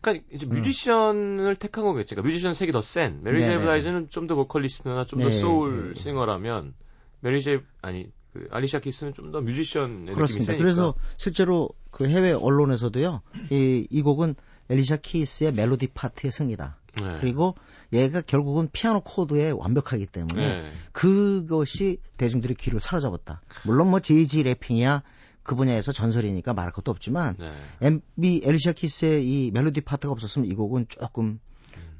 그러니까 0.00 0.26
이제 0.32 0.46
음. 0.46 0.50
뮤지션을 0.50 1.52
음. 1.52 1.56
택한 1.56 1.84
거겠지. 1.84 2.14
그러니까 2.14 2.28
뮤지션 2.28 2.54
색이 2.54 2.72
더 2.72 2.80
센. 2.82 3.20
메리 3.22 3.40
제이 3.40 3.56
블라이즈는 3.58 4.08
좀 4.10 4.26
더 4.26 4.34
보컬리스트나 4.34 5.04
좀 5.06 5.20
더 5.20 5.30
소울 5.30 5.94
singer라면 5.96 6.74
메리 7.20 7.42
제이 7.42 7.58
아니 7.82 8.10
그 8.32 8.46
알리샤 8.50 8.80
키스는 8.80 9.14
좀 9.14 9.32
더 9.32 9.40
뮤지션의 9.40 10.14
그렇습니다. 10.14 10.56
그래서 10.56 10.94
실제로 11.16 11.68
그 11.90 12.08
해외 12.08 12.32
언론에서도요. 12.32 13.22
이, 13.50 13.86
이 13.90 14.02
곡은 14.02 14.34
엘리샤 14.68 14.98
키스의 14.98 15.52
멜로디 15.52 15.88
파트의 15.88 16.30
승리다. 16.30 16.76
네. 17.02 17.14
그리고 17.18 17.54
얘가 17.92 18.20
결국은 18.20 18.68
피아노 18.72 19.00
코드에 19.00 19.50
완벽하기 19.50 20.06
때문에 20.06 20.62
네. 20.62 20.70
그것이 20.92 21.98
대중들의 22.16 22.56
귀를 22.56 22.78
사로잡았다. 22.80 23.42
물론 23.64 23.90
뭐 23.90 24.00
제이지 24.00 24.42
rapping이야 24.44 25.02
그 25.50 25.56
분야에서 25.56 25.90
전설이니까 25.90 26.54
말할 26.54 26.70
것도 26.70 26.92
없지만 26.92 27.34
네. 27.36 27.52
MB 27.80 28.42
엘리샤 28.44 28.70
키스의 28.70 29.26
이 29.26 29.50
멜로디 29.50 29.80
파트가 29.80 30.12
없었으면 30.12 30.48
이 30.48 30.54
곡은 30.54 30.86
조금 30.88 31.40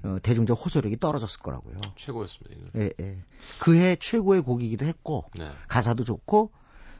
음. 0.04 0.08
어, 0.08 0.18
대중적 0.22 0.64
호소력이 0.64 1.00
떨어졌을 1.00 1.40
거라고요. 1.40 1.74
최고였습니다. 1.96 2.70
예, 2.76 2.92
예. 3.00 3.18
그해 3.58 3.96
최고의 3.96 4.42
곡이기도 4.42 4.86
했고 4.86 5.24
네. 5.36 5.50
가사도 5.66 6.04
좋고 6.04 6.52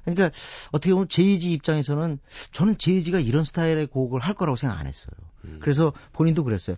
그러니까 0.04 0.37
어떻게 0.73 0.92
보면 0.92 1.09
제이지 1.09 1.52
입장에서는 1.52 2.19
저는 2.50 2.78
제이지가 2.78 3.21
이런 3.21 3.45
스타일의 3.45 3.87
곡을 3.87 4.21
할 4.21 4.35
거라고 4.35 4.57
생각 4.57 4.80
안 4.80 4.88
했어요. 4.88 5.12
음. 5.45 5.61
그래서 5.62 5.92
본인도 6.12 6.42
그랬어요. 6.42 6.75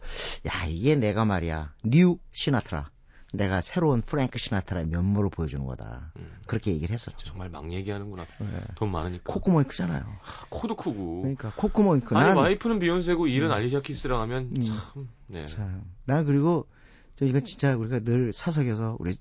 야 0.48 0.66
이게 0.66 0.96
내가 0.96 1.24
말이야 1.24 1.72
new 1.82 2.18
시나트라. 2.30 2.90
내가 3.32 3.60
새로운 3.60 4.02
프랭크 4.02 4.38
시나트라의 4.38 4.86
면모를 4.86 5.30
보여주는 5.30 5.64
거다. 5.64 6.12
음. 6.16 6.36
그렇게 6.46 6.72
얘기를 6.72 6.92
했었죠. 6.92 7.26
정말 7.26 7.48
막 7.48 7.72
얘기하는구나. 7.72 8.24
네. 8.24 8.60
돈 8.76 8.90
많으니까. 8.90 9.32
콧구멍이 9.32 9.64
크잖아요. 9.64 10.04
코도 10.50 10.76
크고. 10.76 11.22
그러니까 11.22 11.52
콧구멍이 11.56 12.02
크. 12.02 12.14
아니 12.16 12.26
난... 12.26 12.36
와이프는 12.36 12.78
비욘세고 12.78 13.26
일은 13.26 13.48
음. 13.48 13.52
알리샤 13.52 13.80
키스랑 13.80 14.20
하면 14.20 14.52
음. 14.56 14.62
참. 14.62 15.08
네. 15.26 15.46
참. 15.46 15.82
난 16.04 16.24
그리고 16.24 16.68
저 17.16 17.24
이건 17.24 17.44
진짜 17.44 17.76
우리가 17.76 18.00
늘 18.00 18.32
사석에서 18.32 18.96
우리 19.00 19.16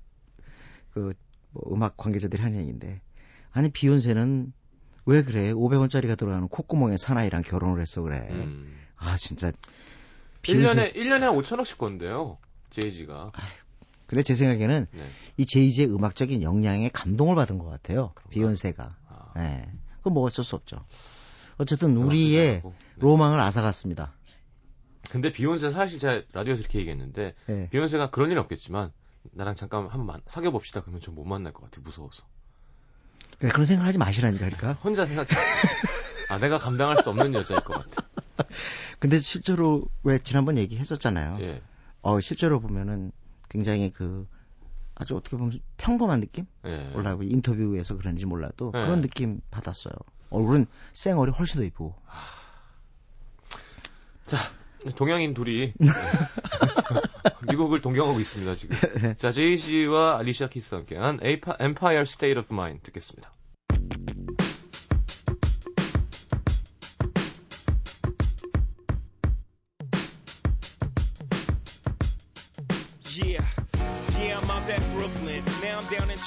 그 0.92 1.12
뭐 1.52 1.62
음악 1.72 1.96
관계자들이 1.96 2.42
하는 2.42 2.58
얘기인데 2.58 3.00
아니 3.52 3.70
비욘세는 3.70 4.52
왜 5.04 5.22
그래? 5.22 5.52
500원짜리가 5.52 6.16
들어가는 6.16 6.48
콧구멍에 6.48 6.96
사나이랑 6.96 7.42
결혼을 7.42 7.80
했어 7.80 8.02
그래. 8.02 8.28
음. 8.30 8.78
아 8.96 9.16
진짜. 9.16 9.52
비욘세... 10.42 10.92
1년에 10.92 10.94
1년에 10.94 11.20
한 11.20 11.32
5천억씩 11.32 11.78
번대요. 11.78 12.38
제이지가. 12.70 13.32
근데 14.12 14.22
제 14.22 14.34
생각에는 14.34 14.86
네. 14.92 15.10
이 15.38 15.46
제이지의 15.46 15.88
음악적인 15.88 16.42
역량에 16.42 16.90
감동을 16.90 17.34
받은 17.34 17.56
것 17.56 17.64
같아요. 17.64 18.10
그런가? 18.14 18.28
비욘세가. 18.28 18.96
아. 19.08 19.32
네. 19.36 19.66
그건 19.96 20.12
뭐 20.12 20.22
어쩔 20.24 20.44
수 20.44 20.54
없죠. 20.54 20.84
어쨌든 21.56 21.96
우리의 21.96 22.60
네. 22.62 22.72
로망을 22.96 23.40
앗아갔습니다. 23.40 24.12
근데 25.10 25.32
비욘세 25.32 25.70
사실 25.70 25.98
제가 25.98 26.20
라디오에서 26.34 26.60
이렇게 26.60 26.78
얘기했는데 26.80 27.32
네. 27.46 27.68
비욘세가 27.70 28.10
그런 28.10 28.30
일은 28.30 28.42
없겠지만 28.42 28.92
나랑 29.30 29.54
잠깐 29.54 29.86
한번 29.88 30.20
사귀어 30.26 30.50
봅시다 30.50 30.82
그러면 30.82 31.00
좀 31.00 31.14
못 31.14 31.24
만날 31.24 31.54
것 31.54 31.62
같아 31.62 31.80
무서워서. 31.82 32.24
그래, 33.38 33.50
그런 33.50 33.64
생각 33.64 33.86
하지 33.86 33.96
마시라니까. 33.96 34.44
그러니까. 34.44 34.72
혼자 34.84 35.06
생각해. 35.06 35.30
아 36.28 36.38
내가 36.38 36.58
감당할 36.58 37.02
수 37.02 37.08
없는 37.08 37.32
여자일 37.32 37.62
것 37.62 37.72
같아. 37.90 38.06
근데 38.98 39.18
실제로 39.20 39.86
왜 40.02 40.18
지난번 40.18 40.58
얘기했었잖아요. 40.58 41.36
예. 41.40 41.62
어 42.02 42.20
실제로 42.20 42.60
보면은 42.60 43.10
굉장히 43.52 43.90
그 43.90 44.26
아주 44.94 45.14
어떻게 45.14 45.36
보면 45.36 45.52
평범한 45.76 46.20
느낌? 46.20 46.46
예. 46.64 46.90
올라고 46.94 47.22
인터뷰에서 47.22 47.96
그런지 47.98 48.24
몰라도 48.24 48.72
예. 48.74 48.80
그런 48.80 49.02
느낌 49.02 49.40
받았어요. 49.50 49.92
얼굴은 50.30 50.66
쌩얼이 50.94 51.32
훨씬 51.32 51.58
더 51.58 51.64
이쁘고. 51.64 51.94
자, 54.26 54.38
동양인 54.96 55.34
둘이 55.34 55.74
미국을 57.48 57.82
동경하고 57.82 58.18
있습니다 58.20 58.54
지금. 58.54 58.76
네. 59.02 59.14
자, 59.16 59.32
제이지와 59.32 60.18
알리샤 60.18 60.48
키스 60.48 60.74
함께한 60.74 61.20
Empire 61.22 62.02
State 62.02 62.38
of 62.38 62.48
Mind 62.54 62.82
듣겠습니다. 62.84 63.30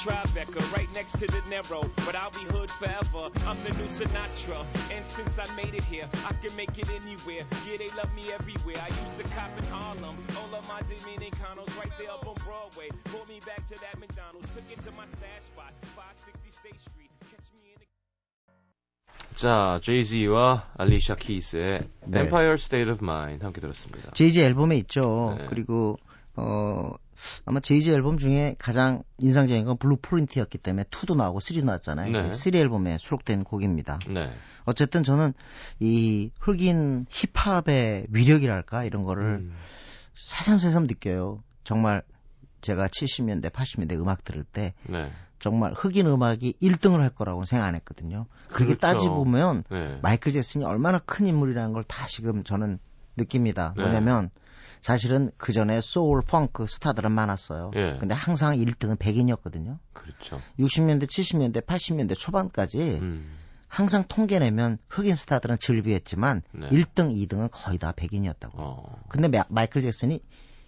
Tribeca, 0.05 0.61
right 0.75 0.87
next 0.93 1.17
to 1.19 1.27
the 1.27 1.41
Narrow. 1.49 1.89
But 2.05 2.15
I'll 2.15 2.31
be 2.31 2.45
hood 2.53 2.69
forever. 2.69 3.29
I'm 3.47 3.57
the 3.63 3.73
new 3.79 3.89
Sinatra. 3.89 4.65
And 4.93 5.03
since 5.05 5.39
I 5.39 5.47
made 5.55 5.73
it 5.73 5.83
here, 5.85 6.05
I 6.29 6.33
can 6.33 6.55
make 6.55 6.77
it 6.77 6.89
anywhere. 6.89 7.43
Yeah, 7.65 7.77
they 7.77 7.89
love 7.97 8.13
me 8.15 8.31
everywhere. 8.33 8.77
I 8.77 8.89
used 9.01 9.17
to 9.17 9.23
cop 9.35 9.51
in 9.57 9.65
Harlem. 9.73 10.15
All 10.37 10.51
of 10.55 10.67
my 10.67 10.81
Dominicanos 10.89 11.71
right 11.79 11.91
there 11.97 12.11
up 12.11 12.27
on 12.27 12.35
Broadway. 12.45 12.89
Pulled 13.11 13.27
me 13.29 13.39
back 13.45 13.65
to 13.67 13.75
that 13.81 13.99
McDonald's. 13.99 14.47
Took 14.55 14.69
it 14.71 14.81
to 14.83 14.91
my 14.91 15.05
stash 15.05 15.43
spot, 15.49 15.73
560 15.95 16.51
State 16.51 16.79
Street. 16.79 17.11
Catch 17.31 17.47
me 17.57 17.73
in 17.73 17.79
the... 17.79 17.87
자, 19.35 19.79
제이지와 19.81 20.71
알리샤 20.77 21.15
키스의 21.15 21.87
네. 22.05 22.19
Empire 22.19 22.53
State 22.53 22.91
of 22.91 23.03
Mind 23.03 23.43
함께 23.43 23.61
들었습니다. 23.61 24.11
제이지 24.11 24.41
앨범에 24.41 24.77
있죠. 24.77 25.35
네. 25.37 25.47
그리고 25.49 25.97
어 26.35 26.93
아마 27.44 27.60
제이지 27.60 27.92
앨범 27.92 28.18
중에 28.18 28.56
가장 28.58 29.02
인상적인 29.18 29.64
건 29.64 29.76
Blueprint였기 29.76 30.58
때문에 30.58 30.84
2도 30.84 31.16
나오고 31.16 31.38
3도 31.38 31.64
나왔잖아요. 31.64 32.10
네. 32.10 32.30
3 32.30 32.54
앨범에 32.54 32.98
수록된 32.98 33.44
곡입니다. 33.44 33.98
네. 34.10 34.30
어쨌든 34.64 35.02
저는 35.02 35.32
이 35.80 36.30
흑인 36.40 37.06
힙합의 37.08 38.06
위력이랄까 38.10 38.84
이런 38.84 39.04
거를 39.04 39.24
음. 39.24 39.52
새삼새삼 40.14 40.86
느껴요. 40.86 41.42
정말 41.64 42.02
제가 42.60 42.88
70년대, 42.88 43.50
80년대 43.50 44.00
음악 44.00 44.24
들을 44.24 44.42
때 44.44 44.74
네. 44.88 45.12
정말 45.38 45.72
흑인 45.72 46.06
음악이 46.06 46.54
1등을 46.60 46.98
할 46.98 47.10
거라고 47.10 47.44
생각 47.44 47.66
안 47.66 47.74
했거든요. 47.74 48.26
그렇게 48.48 48.76
그렇죠. 48.76 48.80
따지보면 48.80 49.64
네. 49.70 49.98
마이클 50.02 50.32
잭슨이 50.32 50.64
얼마나 50.64 50.98
큰 50.98 51.26
인물이라는 51.26 51.72
걸 51.72 51.84
다시금 51.84 52.42
저는 52.44 52.78
느낍니다. 53.16 53.74
네. 53.76 53.82
뭐냐면 53.82 54.30
사실은 54.80 55.30
그 55.36 55.52
전에 55.52 55.80
소울, 55.80 56.22
펑크 56.22 56.66
스타들은 56.66 57.10
많았어요. 57.10 57.72
예. 57.74 57.96
근데 57.98 58.14
항상 58.14 58.56
1등은 58.56 58.98
백인이었거든요. 58.98 59.78
그렇죠. 59.92 60.40
60년대, 60.58 61.04
70년대, 61.04 61.66
80년대 61.66 62.16
초반까지 62.18 62.98
음. 63.00 63.36
항상 63.68 64.04
통계 64.08 64.38
내면 64.38 64.78
흑인 64.88 65.16
스타들은 65.16 65.58
즐비했지만 65.58 66.42
네. 66.52 66.68
1등, 66.68 67.12
2등은 67.12 67.48
거의 67.50 67.78
다 67.78 67.92
백인이었다고. 67.92 68.54
어. 68.56 69.02
근데 69.08 69.28
마이클 69.48 69.80
잭슨이 69.80 70.20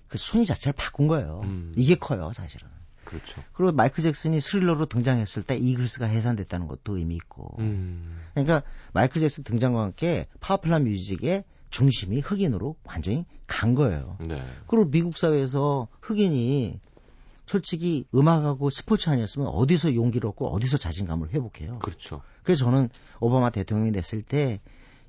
그 0.09 0.19
순위 0.19 0.47
자체를 0.47 0.73
바꾼 0.73 1.07
거예요. 1.07 1.43
음. 1.45 1.73
이게 1.77 1.95
커요, 1.95 2.33
사실은. 2.33 2.67
그렇죠. 3.05 3.43
그리고 3.53 3.73
마이클 3.73 4.03
잭슨이 4.03 4.41
스릴러로 4.41 4.87
등장했을 4.87 5.43
때 5.43 5.57
이글스가 5.57 6.07
해산됐다는 6.07 6.67
것도 6.67 6.99
의미 6.99 7.15
있고. 7.17 7.57
음. 7.59 8.21
그러니까 8.35 8.63
마이클 8.93 9.21
잭슨 9.21 9.45
등장과 9.45 9.83
함께 9.83 10.27
popular 10.41 10.81
music의 10.81 11.45
중심이 11.71 12.21
흑인으로 12.21 12.77
완전히 12.85 13.25
간 13.47 13.75
거예요. 13.75 14.17
네. 14.21 14.43
그리고 14.67 14.91
미국 14.91 15.17
사회에서 15.17 15.89
흑인이 16.01 16.81
솔직히 17.47 18.07
음악하고 18.15 18.69
스포츠 18.71 19.09
아니었으면 19.09 19.49
어디서 19.49 19.95
용기를 19.95 20.29
얻고 20.29 20.49
어디서 20.49 20.77
자신감을 20.77 21.31
회복해요. 21.31 21.79
그렇죠. 21.79 22.23
그래서 22.43 22.67
저는 22.67 22.91
오바마 23.21 23.51
대통령이 23.51 23.93
됐을 23.93 24.23
때 24.23 24.61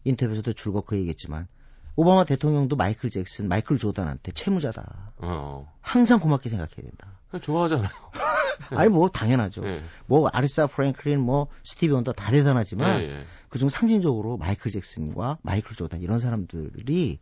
인터뷰에서도 0.05 0.53
줄곧 0.53 0.85
그 0.85 0.97
얘기했지만 0.97 1.47
오바마 1.95 2.23
대통령도 2.23 2.77
마이클 2.77 3.09
잭슨, 3.09 3.49
마이클 3.49 3.77
조던한테 3.77 4.31
채무자다. 4.31 5.11
어. 5.17 5.73
항상 5.81 6.19
고맙게 6.21 6.47
생각해야 6.47 6.75
된다. 6.77 7.19
좋아하잖아요. 7.41 7.89
아니 8.71 8.89
뭐 8.89 9.09
당연하죠. 9.09 9.61
네. 9.61 9.81
뭐 10.05 10.27
아리사 10.27 10.67
프랭클린, 10.67 11.19
뭐 11.19 11.47
스티비 11.63 11.93
원더 11.93 12.13
다 12.13 12.31
대단하지만 12.31 12.99
네, 12.99 13.07
네. 13.07 13.23
그중 13.49 13.69
상징적으로 13.69 14.37
마이클 14.37 14.71
잭슨과 14.71 15.39
마이클 15.41 15.75
조던 15.75 16.01
이런 16.01 16.19
사람들이 16.19 17.19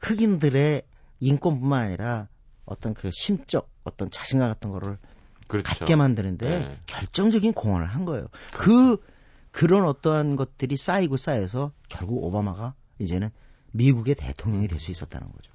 흑인들의 0.00 0.82
인권뿐만 1.20 1.82
아니라 1.82 2.28
어떤 2.64 2.94
그 2.94 3.10
심적 3.12 3.70
어떤 3.84 4.10
자신감 4.10 4.48
같은 4.48 4.70
거를 4.70 4.98
그렇죠. 5.48 5.66
갖게 5.78 5.96
만드는데 5.96 6.48
네. 6.48 6.78
결정적인 6.86 7.52
공헌을 7.52 7.86
한 7.86 8.04
거예요. 8.04 8.26
그 8.52 8.98
그런 9.52 9.86
어떠한 9.86 10.36
것들이 10.36 10.76
쌓이고 10.76 11.16
쌓여서 11.16 11.72
결국 11.88 12.24
오바마가 12.24 12.74
이제는 12.98 13.30
미국의 13.72 14.14
대통령이 14.16 14.68
될 14.68 14.78
수 14.78 14.90
있었다는 14.90 15.28
거죠. 15.28 15.52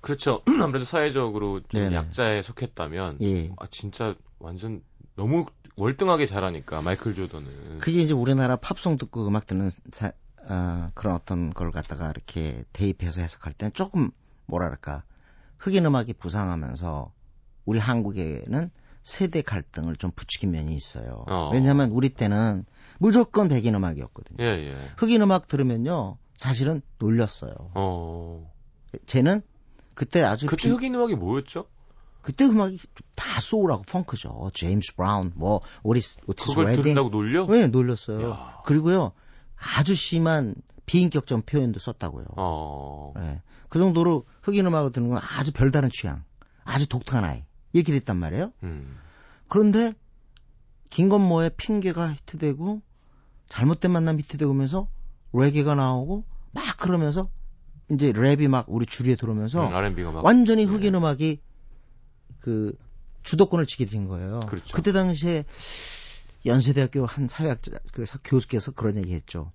그렇죠. 0.00 0.42
아무래도 0.60 0.84
사회적으로 0.84 1.60
좀 1.68 1.92
약자에 1.92 2.42
속했다면 2.42 3.18
예. 3.22 3.50
아 3.58 3.66
진짜 3.70 4.14
완전 4.42 4.82
너무 5.14 5.46
월등하게 5.76 6.26
잘하니까 6.26 6.82
마이클 6.82 7.14
조던은 7.14 7.78
그게 7.78 8.02
이제 8.02 8.12
우리나라 8.12 8.56
팝송 8.56 8.98
듣고 8.98 9.26
음악 9.26 9.46
듣는 9.46 9.70
사, 9.92 10.12
어, 10.48 10.90
그런 10.94 11.14
어떤 11.14 11.50
걸 11.50 11.70
갖다가 11.70 12.10
이렇게 12.10 12.64
대입해서 12.72 13.20
해석할 13.20 13.52
때는 13.52 13.72
조금 13.72 14.10
뭐랄까 14.46 15.04
흑인 15.58 15.86
음악이 15.86 16.14
부상하면서 16.14 17.12
우리 17.64 17.78
한국에는 17.78 18.70
세대 19.02 19.42
갈등을 19.42 19.96
좀 19.96 20.10
부추긴 20.10 20.50
면이 20.50 20.74
있어요. 20.74 21.24
어. 21.28 21.50
왜냐하면 21.52 21.90
우리 21.90 22.08
때는 22.08 22.64
무조건 22.98 23.48
백인 23.48 23.74
음악이었거든요. 23.74 24.44
예, 24.44 24.70
예. 24.70 24.76
흑인 24.96 25.22
음악 25.22 25.48
들으면요, 25.48 26.18
사실은 26.36 26.82
놀렸어요. 26.98 27.52
어. 27.74 28.52
쟤는 29.06 29.42
그때 29.94 30.22
아주 30.22 30.46
그때 30.46 30.64
비... 30.64 30.70
흑인 30.70 30.94
음악이 30.94 31.14
뭐였죠? 31.14 31.66
그때 32.22 32.44
음악이 32.44 32.78
다 33.16 33.40
소울하고 33.40 33.82
펑크죠. 33.82 34.50
제임스 34.54 34.94
브라운, 34.96 35.32
뭐 35.34 35.60
오리스 35.82 36.18
오티스 36.26 36.50
그걸 36.50 36.66
레딩. 36.66 36.82
듣는다고 36.84 37.10
놀려? 37.10 37.46
네, 37.46 37.66
놀렸어요. 37.66 38.30
야. 38.30 38.62
그리고요 38.64 39.12
아주 39.56 39.94
심한 39.94 40.54
비인격적 40.86 41.46
표현도 41.46 41.78
썼다고요. 41.78 42.26
어. 42.36 43.12
네. 43.16 43.42
그 43.68 43.78
정도로 43.78 44.24
흑인 44.42 44.66
음악을 44.66 44.92
듣는 44.92 45.08
건 45.10 45.18
아주 45.18 45.52
별다른 45.52 45.88
취향, 45.90 46.24
아주 46.64 46.88
독특한 46.88 47.24
아이 47.24 47.44
이렇게 47.72 47.92
됐단 47.92 48.16
말이에요. 48.16 48.52
음. 48.62 48.98
그런데 49.48 49.94
김건모의 50.90 51.52
핑계가 51.56 52.12
히트되고 52.12 52.82
잘못된 53.48 53.90
만남 53.90 54.18
히트되면서 54.18 54.88
레게가 55.32 55.74
나오고 55.74 56.24
막 56.52 56.76
그러면서 56.78 57.28
이제 57.90 58.12
랩이 58.12 58.48
막 58.48 58.66
우리 58.68 58.86
주류에 58.86 59.16
들어오면서 59.16 59.68
음, 59.68 60.14
완전히 60.22 60.64
흑인 60.64 60.92
네. 60.92 60.98
음악이 60.98 61.40
그 62.42 62.76
주도권을 63.22 63.66
지게 63.66 63.86
된 63.86 64.08
거예요. 64.08 64.40
그렇죠. 64.48 64.74
그때 64.74 64.92
당시에 64.92 65.44
연세대학교 66.44 67.06
한 67.06 67.28
사회학자 67.28 67.78
그 67.92 68.04
교수께서 68.24 68.72
그런 68.72 68.96
얘기했죠. 68.96 69.50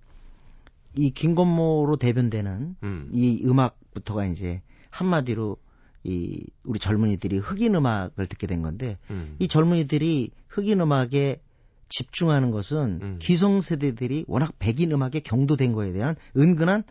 이 0.96 1.10
김건모로 1.10 1.96
대변되는 1.96 2.76
음. 2.82 3.10
이 3.12 3.44
음악부터가 3.44 4.24
이제 4.26 4.62
한마디로 4.90 5.58
이 6.04 6.46
우리 6.64 6.78
젊은이들이 6.78 7.38
흑인 7.38 7.74
음악을 7.74 8.26
듣게 8.26 8.46
된 8.46 8.62
건데 8.62 8.98
음. 9.10 9.36
이 9.38 9.48
젊은이들이 9.48 10.30
흑인 10.48 10.80
음악에 10.80 11.42
집중하는 11.90 12.50
것은 12.50 13.00
음. 13.02 13.18
기성 13.20 13.60
세대들이 13.60 14.24
워낙 14.28 14.54
백인 14.58 14.92
음악에 14.92 15.20
경도된 15.20 15.72
거에 15.74 15.92
대한 15.92 16.16
은근한 16.36 16.84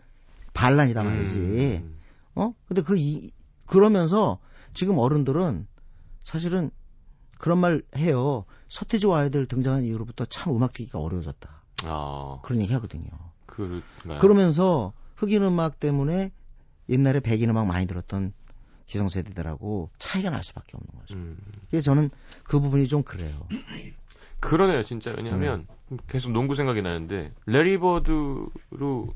반란이다 0.54 1.02
말이지. 1.02 1.38
음. 1.38 1.98
어? 2.36 2.54
근데 2.66 2.82
그 2.82 2.96
이, 2.96 3.30
그러면서 3.66 4.38
지금 4.74 4.98
어른들은 4.98 5.66
사실은 6.28 6.70
그런 7.38 7.56
말 7.56 7.80
해요. 7.96 8.44
서태지와 8.68 9.20
아이들 9.20 9.46
등장한 9.46 9.84
이후로부터 9.84 10.26
참 10.26 10.54
음악 10.54 10.74
듣기가 10.74 10.98
어려워졌다. 10.98 11.48
아. 11.84 12.40
그런 12.42 12.60
얘기 12.60 12.70
하거든요. 12.74 13.08
그런가요? 13.46 14.18
그러면서 14.20 14.92
흑인 15.16 15.42
음악 15.42 15.80
때문에 15.80 16.30
옛날에 16.90 17.20
백인 17.20 17.48
음악 17.48 17.66
많이 17.66 17.86
들었던 17.86 18.34
기성세대들하고 18.84 19.88
차이가 19.96 20.28
날 20.28 20.42
수밖에 20.42 20.76
없는 20.76 21.00
거죠. 21.00 21.16
음. 21.16 21.38
그래서 21.70 21.84
저는 21.86 22.10
그 22.44 22.60
부분이 22.60 22.88
좀 22.88 23.02
그래요. 23.02 23.48
그러네요, 24.40 24.82
진짜. 24.82 25.14
왜냐하면 25.16 25.66
음. 25.90 25.96
계속 26.08 26.32
농구 26.32 26.54
생각이 26.54 26.82
나는데 26.82 27.32
레리 27.46 27.78
버드로 27.78 29.14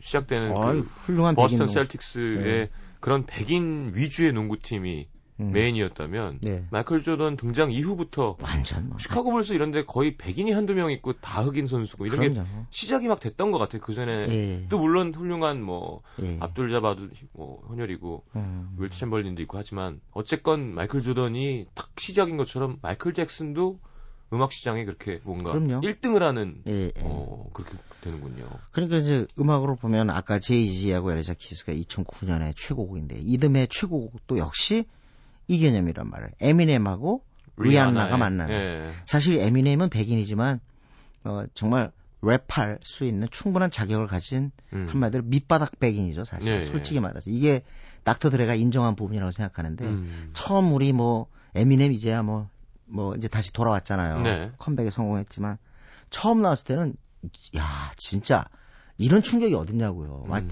시작되는 0.00 0.56
아유, 0.56 0.82
그 0.82 0.88
훌륭한 1.04 1.36
보스턴 1.36 1.68
셀틱스의 1.68 2.42
네. 2.42 2.70
그런 2.98 3.24
백인 3.24 3.92
위주의 3.94 4.32
농구팀이 4.32 5.08
음. 5.40 5.52
메인이었다면 5.52 6.38
네. 6.42 6.64
마이클 6.70 7.02
조던 7.02 7.36
등장 7.36 7.70
이후부터 7.72 8.36
완전 8.42 8.90
뭐. 8.90 8.98
시카고 8.98 9.32
불스 9.32 9.54
이런데 9.54 9.84
거의 9.84 10.16
백인이 10.16 10.52
한두 10.52 10.74
명 10.74 10.90
있고 10.92 11.14
다 11.14 11.42
흑인 11.42 11.66
선수고 11.66 12.06
이런 12.06 12.18
그럼요. 12.18 12.34
게 12.34 12.42
시작이 12.70 13.08
막 13.08 13.20
됐던 13.20 13.50
것 13.50 13.58
같아요. 13.58 13.80
그 13.80 13.94
전에 13.94 14.26
예. 14.28 14.66
또 14.68 14.78
물론 14.78 15.14
훌륭한 15.14 15.62
뭐 15.62 16.02
예. 16.22 16.36
압둘 16.40 16.70
자바도 16.70 17.08
뭐 17.32 17.62
혼혈이고 17.68 18.24
음. 18.36 18.76
윌트 18.78 18.98
챔벌린도 18.98 19.42
있고 19.42 19.58
하지만 19.58 20.00
어쨌건 20.12 20.74
마이클 20.74 21.00
조던이 21.00 21.66
딱 21.74 21.88
시작인 21.98 22.36
것처럼 22.36 22.78
마이클 22.82 23.14
잭슨도 23.14 23.78
음악 24.32 24.52
시장에 24.52 24.84
그렇게 24.84 25.20
뭔가 25.24 25.52
그럼요. 25.52 25.80
1등을 25.80 26.20
하는 26.20 26.62
예, 26.68 26.84
예. 26.84 26.92
어, 27.02 27.50
그렇게 27.52 27.76
되는군요. 28.00 28.48
그러니까 28.70 28.98
이제 28.98 29.26
음악으로 29.38 29.76
보면 29.76 30.08
아까 30.10 30.38
제이지하고 30.38 31.12
엘리자 31.12 31.34
키스가 31.34 31.72
2009년에 31.72 32.54
최고곡인데 32.56 33.20
이듬해 33.22 33.66
최고곡도 33.68 34.38
역시 34.38 34.84
이 35.50 35.58
개념이란 35.58 36.08
말이에요. 36.08 36.30
에미넴하고 36.40 37.24
리안나가 37.56 38.16
만나는. 38.16 38.54
예. 38.54 38.90
사실 39.04 39.40
에미넴은 39.40 39.90
백인이지만 39.90 40.60
어, 41.24 41.42
정말 41.54 41.90
랩할 42.22 42.78
수 42.84 43.04
있는 43.04 43.26
충분한 43.32 43.72
자격을 43.72 44.06
가진 44.06 44.52
음. 44.72 44.86
한마디로 44.88 45.24
밑바닥 45.24 45.80
백인이죠, 45.80 46.24
사실. 46.24 46.52
예, 46.52 46.62
솔직히 46.62 46.96
예. 46.96 47.00
말해서. 47.00 47.30
이게 47.30 47.64
닥터 48.04 48.30
드레가 48.30 48.54
인정한 48.54 48.94
부분이라고 48.94 49.32
생각하는데 49.32 49.84
음. 49.84 50.30
처음 50.34 50.72
우리 50.72 50.92
뭐 50.92 51.26
에미넴 51.56 51.92
이제야 51.94 52.22
뭐뭐 52.22 52.48
뭐 52.86 53.16
이제 53.16 53.26
다시 53.26 53.52
돌아왔잖아요. 53.52 54.20
네. 54.20 54.52
컴백에 54.56 54.90
성공했지만 54.90 55.58
처음 56.10 56.42
나왔을 56.42 56.68
때는 56.68 56.94
야 57.56 57.90
진짜 57.96 58.44
이런 58.98 59.20
충격이 59.20 59.52
어딨냐고요. 59.54 60.26
음. 60.42 60.50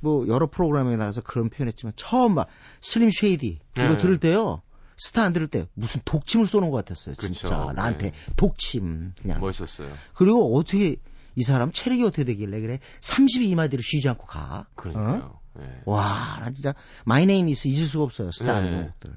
뭐 0.00 0.26
여러 0.28 0.48
프로그램에 0.48 0.96
나가서 0.96 1.20
그런 1.22 1.50
표현했지만 1.50 1.92
처음 1.96 2.34
막 2.34 2.48
Slim 2.80 3.10
Shady 3.10 3.58
이거 3.76 3.88
네. 3.88 3.98
들을 3.98 4.18
때요. 4.18 4.62
Stan 4.96 5.32
들을 5.32 5.46
때 5.46 5.66
무슨 5.74 6.02
독침을 6.04 6.46
쏘는 6.46 6.70
것 6.70 6.76
같았어요. 6.78 7.14
진짜 7.14 7.48
그쵸, 7.48 7.72
나한테 7.72 8.10
네. 8.10 8.32
독침 8.36 9.12
그냥 9.20 9.40
멋있었어요. 9.40 9.90
그리고 10.14 10.56
어떻게 10.56 10.96
이 11.36 11.42
사람 11.42 11.72
체력이 11.72 12.04
어떻게 12.04 12.24
되길래 12.24 12.60
그래 12.60 12.80
32마디로 13.00 13.82
쉬지 13.82 14.08
않고 14.08 14.26
가. 14.26 14.66
그러니까요. 14.74 15.32
어? 15.34 15.40
네. 15.58 15.82
와, 15.86 16.38
나 16.40 16.50
진짜 16.50 16.74
My 17.04 17.26
Name 17.26 17.48
Is 17.48 17.68
잊을 17.68 17.86
수가 17.86 18.04
없어요. 18.04 18.30
Stan 18.30 18.60
네. 18.60 18.84
곡들. 18.84 19.16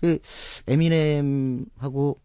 그 0.00 0.18
에미넴하고 0.66 2.20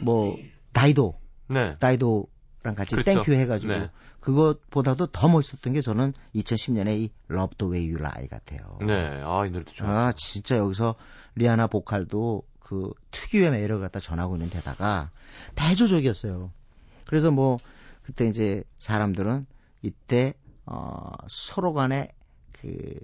뭐 0.00 0.36
다이도, 0.72 1.20
네. 1.48 1.74
다이도 1.78 2.26
랑 2.62 2.74
같이 2.74 2.94
그렇죠. 2.94 3.20
Thank 3.20 3.28
You 3.28 3.32
해가지고 3.32 3.72
네. 3.72 3.90
그것보다도 4.20 5.06
더 5.06 5.28
멋있었던 5.28 5.72
게 5.72 5.80
저는 5.80 6.12
2010년에 6.34 6.98
이 6.98 7.10
Love 7.30 7.56
the 7.56 7.72
Way 7.72 7.94
You 7.94 8.04
Lie 8.04 8.28
같아요. 8.28 8.78
네, 8.82 9.22
아, 9.24 9.46
이 9.46 9.50
노래도 9.50 9.72
좋아요. 9.72 9.90
아, 9.90 10.12
진짜 10.14 10.58
여기서 10.58 10.94
리아나 11.36 11.66
보컬도 11.66 12.42
그 12.58 12.92
특유의 13.12 13.50
매력을 13.50 13.82
갖다 13.82 13.98
전하고 13.98 14.36
있는 14.36 14.50
데다가 14.50 15.10
대조적이었어요. 15.54 16.50
그래서 17.06 17.30
뭐, 17.30 17.56
그때 18.02 18.28
이제 18.28 18.62
사람들은 18.78 19.46
이때, 19.82 20.34
어, 20.66 21.10
서로 21.28 21.72
간에 21.72 22.12
그 22.52 22.94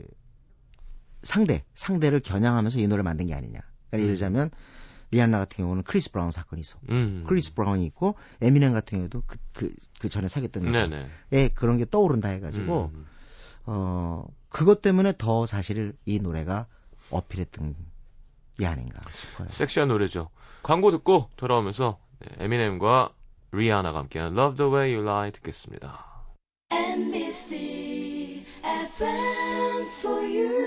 상대, 1.22 1.64
상대를 1.74 2.20
겨냥하면서 2.20 2.78
이 2.78 2.86
노래를 2.86 3.02
만든 3.02 3.26
게 3.26 3.34
아니냐. 3.34 3.60
그러니까 3.88 4.04
예를 4.04 4.14
들자면, 4.16 4.50
리안나 5.16 5.38
같은 5.38 5.64
경우는 5.64 5.82
크리스 5.82 6.12
브라운 6.12 6.30
사건이 6.30 6.60
있어. 6.60 6.78
음. 6.90 7.24
크리스 7.26 7.54
브라운이 7.54 7.86
있고 7.86 8.16
에미넴 8.42 8.74
같은 8.74 8.98
경우도 8.98 9.22
그, 9.26 9.38
그, 9.54 9.74
그 9.98 10.08
전에 10.10 10.28
사귀었던 10.28 10.66
여자에 10.66 11.08
예, 11.32 11.48
그런 11.48 11.78
게 11.78 11.86
떠오른다 11.88 12.28
해가지고 12.28 12.90
음. 12.94 13.06
어 13.64 14.26
그것 14.50 14.82
때문에 14.82 15.14
더 15.16 15.46
사실 15.46 15.96
이 16.04 16.20
노래가 16.20 16.66
어필했던 17.10 17.74
게 18.58 18.66
아닌가 18.66 19.00
싶어요. 19.10 19.48
섹시한 19.48 19.88
노래죠. 19.88 20.28
광고 20.62 20.90
듣고 20.90 21.30
돌아오면서 21.36 21.98
네, 22.18 22.44
에미넴과 22.44 23.10
리아나가 23.52 24.00
함께한 24.00 24.36
Love 24.36 24.56
the 24.56 24.72
Way 24.72 24.94
You 24.94 25.08
Lie 25.08 25.32
듣겠습니다. 25.32 26.04
MBC 26.70 28.44
FM 28.64 29.88
for 30.00 30.20
you. 30.20 30.65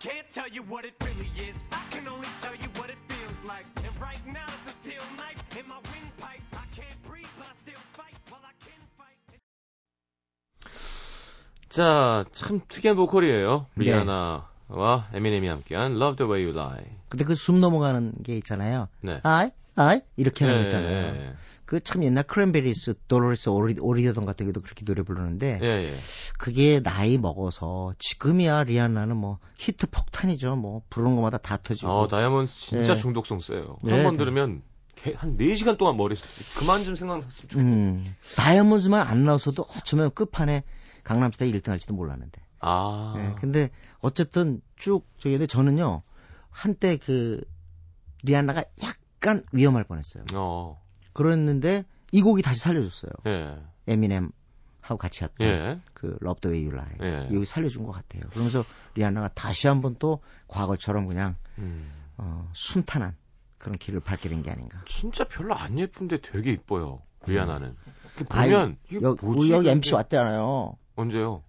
Can't 0.00 0.28
tell 0.32 0.48
you 0.48 0.62
what 0.62 0.84
it 0.84 0.94
really 1.04 1.30
is. 1.48 1.56
I 1.72 1.82
can 1.90 2.06
only 2.08 2.28
tell 2.42 2.54
you 2.54 2.68
what 2.78 2.90
it 2.90 2.98
feels 3.08 3.40
like. 3.44 3.66
And 3.84 3.92
right 4.00 4.20
now 4.26 4.46
it's 4.56 4.68
a 4.68 4.74
steel 4.76 5.02
knife 5.16 5.40
in 5.58 5.66
my 5.68 5.80
windpipe. 5.92 6.42
I 6.52 6.66
can't 6.76 6.98
breathe, 7.08 7.32
but 7.38 7.46
I 7.48 7.54
still 7.56 7.82
fight 7.96 8.16
while 8.30 8.44
I 8.44 8.54
can 8.64 8.80
fight. 8.96 9.18
자, 11.68 12.24
참 12.32 12.60
특이한 12.68 12.96
보컬이에요. 12.96 13.66
네. 13.74 13.84
리아나와 13.84 15.08
에미넴이 15.12 15.48
함께한 15.48 15.96
Love 15.96 16.16
the 16.16 16.30
Way 16.30 16.44
You 16.46 16.58
Lie. 16.58 16.86
근데 17.08 17.24
그 17.24 17.32
숨 17.34 17.60
넘어가는 17.60 18.22
게 18.22 18.36
있잖아요. 18.38 18.88
네. 19.00 19.20
I 19.24 19.50
아 19.76 20.00
이렇게 20.16 20.44
하는 20.44 20.58
거 20.58 20.64
있잖아요. 20.64 21.14
예, 21.14 21.26
예. 21.26 21.34
그참 21.66 22.04
옛날 22.04 22.24
크랜베리스 22.24 22.94
도로리스 23.08 23.48
오리, 23.48 23.76
오리더던 23.78 24.24
같은 24.24 24.46
경우도 24.46 24.60
그렇게 24.60 24.84
노래 24.84 25.02
부르는데 25.02 25.58
예, 25.62 25.66
예. 25.66 25.94
그게 26.38 26.80
나이 26.80 27.18
먹어서 27.18 27.92
지금이야 27.98 28.64
리안나는 28.64 29.16
뭐 29.16 29.38
히트 29.58 29.88
폭탄이죠. 29.90 30.56
뭐 30.56 30.82
부르는 30.90 31.16
것마다 31.16 31.38
다 31.38 31.56
터지고. 31.56 31.90
어, 31.90 32.08
다이아몬드 32.08 32.50
진짜 32.52 32.92
예. 32.92 32.96
중독성 32.96 33.40
세요. 33.40 33.76
한번 33.82 34.12
네. 34.12 34.18
들으면 34.18 34.62
한 35.16 35.36
4시간 35.36 35.76
동안 35.76 35.96
머리 35.96 36.16
그만 36.56 36.84
좀 36.84 36.94
생각났으면 36.94 37.48
좋겠어. 37.48 37.66
음, 37.66 38.14
다이아몬드만 38.36 39.06
안 39.06 39.24
나왔어도 39.24 39.66
어쩌면 39.76 40.10
끝판에 40.14 40.62
강남스타일 41.04 41.60
1등 41.60 41.68
할지도 41.68 41.94
몰랐는데. 41.94 42.40
아. 42.60 43.14
네, 43.16 43.34
근데 43.40 43.70
어쨌든 43.98 44.60
쭉 44.76 45.06
저기 45.18 45.34
근데 45.34 45.46
저는요 45.46 46.02
한때 46.50 46.96
그 46.96 47.42
리안나가 48.22 48.64
약 48.82 48.96
간 49.26 49.44
위험할 49.52 49.84
뻔했어요. 49.84 50.24
어. 50.34 50.80
그랬는데 51.12 51.84
이 52.12 52.22
곡이 52.22 52.42
다시 52.42 52.60
살려줬어요. 52.60 53.10
예. 53.26 53.58
에미넴 53.88 54.30
하고 54.80 54.98
같이 54.98 55.24
했던 55.24 55.46
예. 55.46 55.80
그 55.94 56.16
Love 56.22 56.40
the 56.40 56.52
Way 56.54 56.68
You 56.68 56.76
Lie 56.76 56.96
예. 57.02 57.34
여기 57.34 57.44
살려준 57.44 57.84
것 57.84 57.92
같아요. 57.92 58.22
그러면서 58.30 58.64
리안나가 58.94 59.28
다시 59.28 59.66
한번 59.66 59.96
또 59.98 60.20
과거처럼 60.48 61.06
그냥 61.08 61.36
음. 61.58 61.90
어, 62.18 62.48
순탄한 62.54 63.16
그런 63.58 63.78
길을 63.78 64.00
밟게 64.00 64.28
된 64.28 64.42
게 64.42 64.50
아닌가. 64.50 64.80
진짜 64.88 65.24
별로 65.24 65.54
안 65.54 65.78
예쁜데 65.78 66.20
되게 66.20 66.52
이뻐요. 66.52 67.02
리아나는. 67.26 67.74
보면 68.28 68.78
아이, 68.90 69.02
여, 69.02 69.16
뭐지? 69.20 69.50
여기 69.52 69.68
MC 69.68 69.94
왔대잖아요. 69.94 70.76
언제요? 70.94 71.42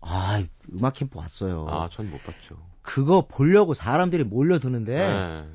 아, 0.00 0.42
음악 0.72 0.94
캠프 0.94 1.18
왔어요. 1.18 1.66
아, 1.68 1.88
전 1.90 2.08
못 2.10 2.22
봤죠. 2.22 2.56
그거 2.82 3.26
보려고 3.26 3.74
사람들이 3.74 4.24
몰려드는데 4.24 4.94
네. 5.08 5.48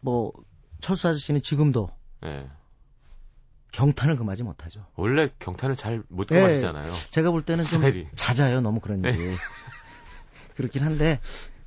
뭐 0.00 0.32
철수 0.84 1.08
아저씨는 1.08 1.40
지금도 1.40 1.88
네. 2.20 2.46
경탄을 3.72 4.16
금하지 4.16 4.42
못하죠. 4.42 4.84
원래 4.96 5.30
경탄을 5.38 5.76
잘 5.76 6.02
못 6.10 6.26
금하시잖아요. 6.26 6.84
네, 6.90 7.10
제가 7.10 7.30
볼 7.30 7.40
때는 7.40 7.64
좀 7.64 7.78
스타일이. 7.78 8.06
잦아요. 8.14 8.60
너무 8.60 8.80
그런 8.80 9.00
네. 9.00 9.08
일이. 9.12 9.34
그렇긴 10.56 10.84
한데 10.84 11.20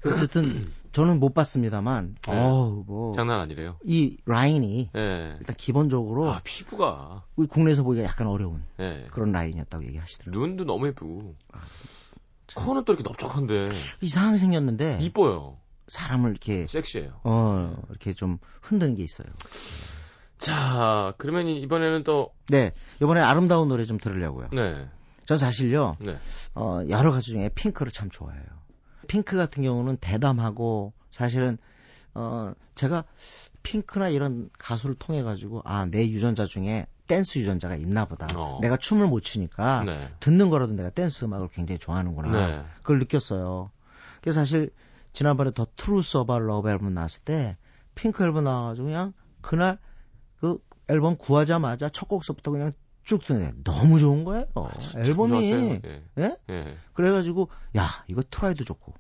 어쨌든 0.06 0.72
저는 0.92 1.20
못 1.20 1.34
봤습니다만, 1.34 2.16
네. 2.28 2.32
어우, 2.32 2.84
뭐. 2.86 3.12
장난 3.14 3.40
아니래요. 3.40 3.80
이 3.84 4.18
라인이, 4.26 4.92
네. 4.94 5.36
일단 5.40 5.56
기본적으로. 5.56 6.32
아, 6.32 6.40
피부가. 6.44 7.24
우리 7.36 7.48
국내에서 7.48 7.82
보기가 7.82 8.06
약간 8.06 8.28
어려운 8.28 8.64
네. 8.78 9.08
그런 9.10 9.32
라인이었다고 9.32 9.84
얘기하시더라고요. 9.86 10.40
눈도 10.40 10.64
너무 10.64 10.86
예쁘고. 10.88 11.36
아, 11.54 11.60
코는 12.56 12.86
또 12.86 12.94
이렇게 12.94 13.04
넓적한데. 13.04 13.64
이상하게 14.02 14.38
생겼는데. 14.38 15.00
이뻐요. 15.02 15.58
사람을 15.88 16.32
이렇게. 16.32 16.68
섹시해요. 16.68 17.20
어, 17.24 17.76
이렇게 17.90 18.14
좀 18.14 18.38
흔드는 18.62 18.96
게 18.96 19.04
있어요. 19.04 19.28
자, 20.38 21.14
그러면 21.18 21.48
이번에는 21.48 22.04
또. 22.04 22.32
네. 22.50 22.72
이번에 23.02 23.22
아름다운 23.22 23.68
노래 23.68 23.86
좀 23.86 23.98
들으려고요. 23.98 24.50
네. 24.54 24.88
전 25.26 25.38
사실요. 25.38 25.98
네. 26.00 26.18
어, 26.56 26.82
여러 26.90 27.12
가수 27.12 27.32
중에 27.32 27.50
핑크를 27.50 27.92
참 27.92 28.10
좋아해요. 28.10 28.44
핑크 29.08 29.36
같은 29.38 29.64
경우는 29.64 29.98
대담하고 29.98 30.94
사실은 31.12 31.58
어 32.14 32.52
제가 32.76 33.04
핑크나 33.64 34.10
이런 34.10 34.50
가수를 34.58 34.96
통해 34.96 35.24
가지고 35.24 35.62
아 35.66 35.86
내 35.86 36.08
유전자 36.08 36.46
중에 36.46 36.88
댄스 37.08 37.40
유전자가 37.40 37.76
있나 37.76 38.06
보다. 38.06 38.28
어. 38.36 38.60
내가 38.62 38.76
춤을 38.76 39.08
못 39.08 39.22
추니까 39.22 39.84
네. 39.86 40.10
듣는 40.20 40.50
거라도 40.50 40.74
내가 40.74 40.90
댄스 40.90 41.24
음악을 41.26 41.48
굉장히 41.50 41.80
좋아하는구나. 41.80 42.32
네. 42.48 42.66
그걸 42.82 43.00
느꼈어요. 43.00 43.72
그래서 44.22 44.42
사실 44.42 44.72
지난번에 45.14 45.52
The 45.52 45.66
Truth 45.76 46.18
About 46.18 46.40
Love 46.40 46.70
앨범 46.70 46.94
나왔을 46.94 47.24
때 47.24 47.58
핑크 47.96 48.24
앨범 48.24 48.44
나와가지고 48.44 48.88
그냥 48.88 49.14
그날 49.42 49.80
그 50.40 50.60
앨범 50.90 51.18
구하자마자 51.18 51.90
첫 51.90 52.08
곡서부터 52.08 52.52
그냥 52.52 52.72
쭉 53.04 53.24
듣는데 53.24 53.54
너무 53.64 54.00
좋은 54.00 54.26
거예요. 54.26 54.46
아, 54.56 54.70
앨범이. 54.98 55.50
예. 55.50 55.82
예? 56.18 56.38
예? 56.50 56.78
그래가지고 56.94 57.50
야 57.78 57.88
이거 58.08 58.22
Try도 58.30 58.66
좋고, 58.66 58.94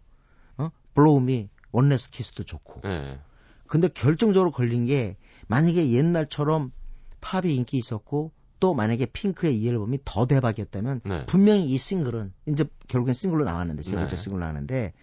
어 0.57 0.71
Blow 0.93 1.30
Me 1.30 1.49
One 1.71 1.88
Last 1.88 2.09
Kiss도 2.09 2.43
좋고. 2.43 2.81
예. 2.85 3.19
근데 3.67 3.89
결정적으로 3.89 4.51
걸린 4.51 4.85
게 4.85 5.17
만약에 5.47 5.91
옛날처럼 5.91 6.71
팝이 7.19 7.53
인기 7.53 7.77
있었고 7.77 8.31
또 8.59 8.73
만약에 8.73 9.07
핑크의 9.07 9.57
이 9.57 9.67
앨범이 9.67 9.99
더 10.05 10.25
대박이었다면 10.25 11.01
네. 11.03 11.25
분명히 11.25 11.65
이 11.65 11.77
싱글은 11.77 12.33
이제 12.47 12.65
결국엔 12.87 13.13
싱글로 13.13 13.43
나왔는데 13.43 13.83
세 13.83 13.95
번째 13.95 14.15
네. 14.15 14.21
싱글로 14.21 14.39
나왔는데 14.39 14.93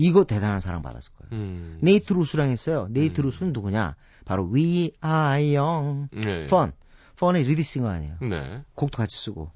이거 0.00 0.24
대단한 0.24 0.60
사랑 0.60 0.80
받았을 0.80 1.12
거예요. 1.12 1.42
음. 1.42 1.78
네이트 1.82 2.14
루스랑 2.14 2.48
했어요. 2.48 2.86
네이트 2.90 3.20
음. 3.20 3.26
루스는 3.26 3.52
누구냐? 3.52 3.96
바로 4.24 4.50
We 4.50 4.92
Are 5.04 5.56
Young, 5.56 6.08
네. 6.12 6.44
Fun. 6.44 6.72
Fun의 7.18 7.42
lead 7.42 7.60
singer 7.60 7.86
아니에요. 7.86 8.16
네. 8.22 8.64
곡도 8.76 8.96
같이 8.96 9.18
쓰고. 9.18 9.50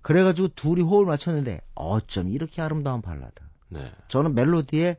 그래가지고 0.00 0.48
둘이 0.48 0.80
호흡을 0.80 1.04
맞췄는데 1.04 1.60
어쩜 1.74 2.30
이렇게 2.30 2.62
아름다운 2.62 3.02
발라드. 3.02 3.42
네. 3.68 3.92
저는 4.08 4.34
멜로디에 4.34 4.96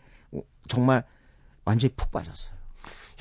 정말 0.67 1.03
완전히 1.65 1.95
푹 1.95 2.11
빠졌어요. 2.11 2.53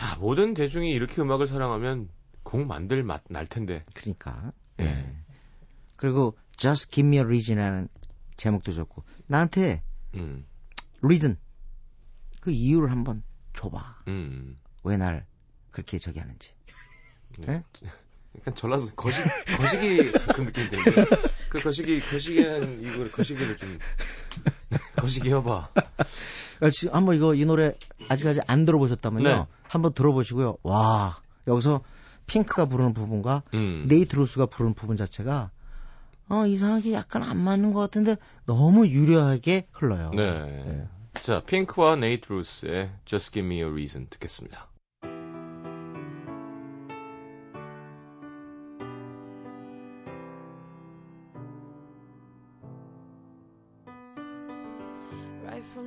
야, 0.03 0.17
모든 0.21 0.53
대중이 0.53 0.91
이렇게 0.91 1.23
음악을 1.23 1.47
사랑하면 1.47 2.11
곡 2.43 2.67
만들 2.67 3.03
맛 3.03 3.23
날 3.31 3.47
텐데. 3.47 3.87
그러니까. 3.95 4.53
네. 4.77 4.85
네. 4.85 5.17
그리고 5.97 6.37
Just 6.59 6.91
Give 6.91 7.09
Me 7.09 7.17
a 7.17 7.23
Reason이라는 7.25 7.89
제목도 8.37 8.73
좋고 8.73 9.03
나한테 9.29 9.83
음. 10.15 10.45
reason 11.03 11.39
그 12.41 12.51
이유를 12.51 12.91
한번 12.91 13.23
줘봐. 13.55 13.97
음. 14.09 14.59
왜 14.83 14.97
날 14.97 15.27
그렇게 15.71 15.99
저기 15.99 16.19
하는지. 16.21 16.53
네? 17.39 17.63
네? 17.83 17.91
약간 18.39 18.55
전라도 18.55 18.87
거시 18.97 19.21
거시기 19.57 20.11
그 20.13 20.41
느낌이 20.41 20.69
드는데 20.69 21.05
그 21.49 21.61
거시기 21.63 22.01
거시기는 22.01 22.83
이거 22.83 23.11
거시기를 23.11 23.57
좀 23.57 23.79
거시기 24.97 25.33
해봐. 25.33 25.69
아, 26.61 26.71
지금 26.71 26.95
한번 26.95 27.17
이거 27.17 27.35
이 27.35 27.45
노래 27.45 27.73
아직까지 28.09 28.41
안 28.47 28.65
들어보셨다면요. 28.65 29.29
네. 29.29 29.47
한번 29.69 29.93
들어보시고요. 29.95 30.59
와 30.63 31.21
여기서 31.47 31.83
핑크가 32.27 32.67
부르는 32.67 32.95
부분과 32.95 33.43
음. 33.55 33.87
네이트 33.89 34.15
로스가 34.17 34.47
부르는 34.47 34.75
부분 34.75 34.97
자체가 34.97 35.51
어 36.29 36.47
이상하게 36.47 36.93
약간 36.93 37.23
안 37.25 37.37
맞는 37.39 37.73
것 37.73 37.81
같은데 37.81 38.17
너무 38.47 38.87
유려하게 38.87 39.69
흘러요. 39.73 40.11
네. 40.15 40.31
네. 40.65 40.89
자 41.22 41.42
핑크와 41.46 41.96
네이트 41.96 42.32
로스의 42.32 42.92
Just 43.06 43.32
Give 43.32 43.46
Me 43.46 43.60
a 43.60 43.68
Reason 43.68 44.08
듣겠습니다. 44.10 44.70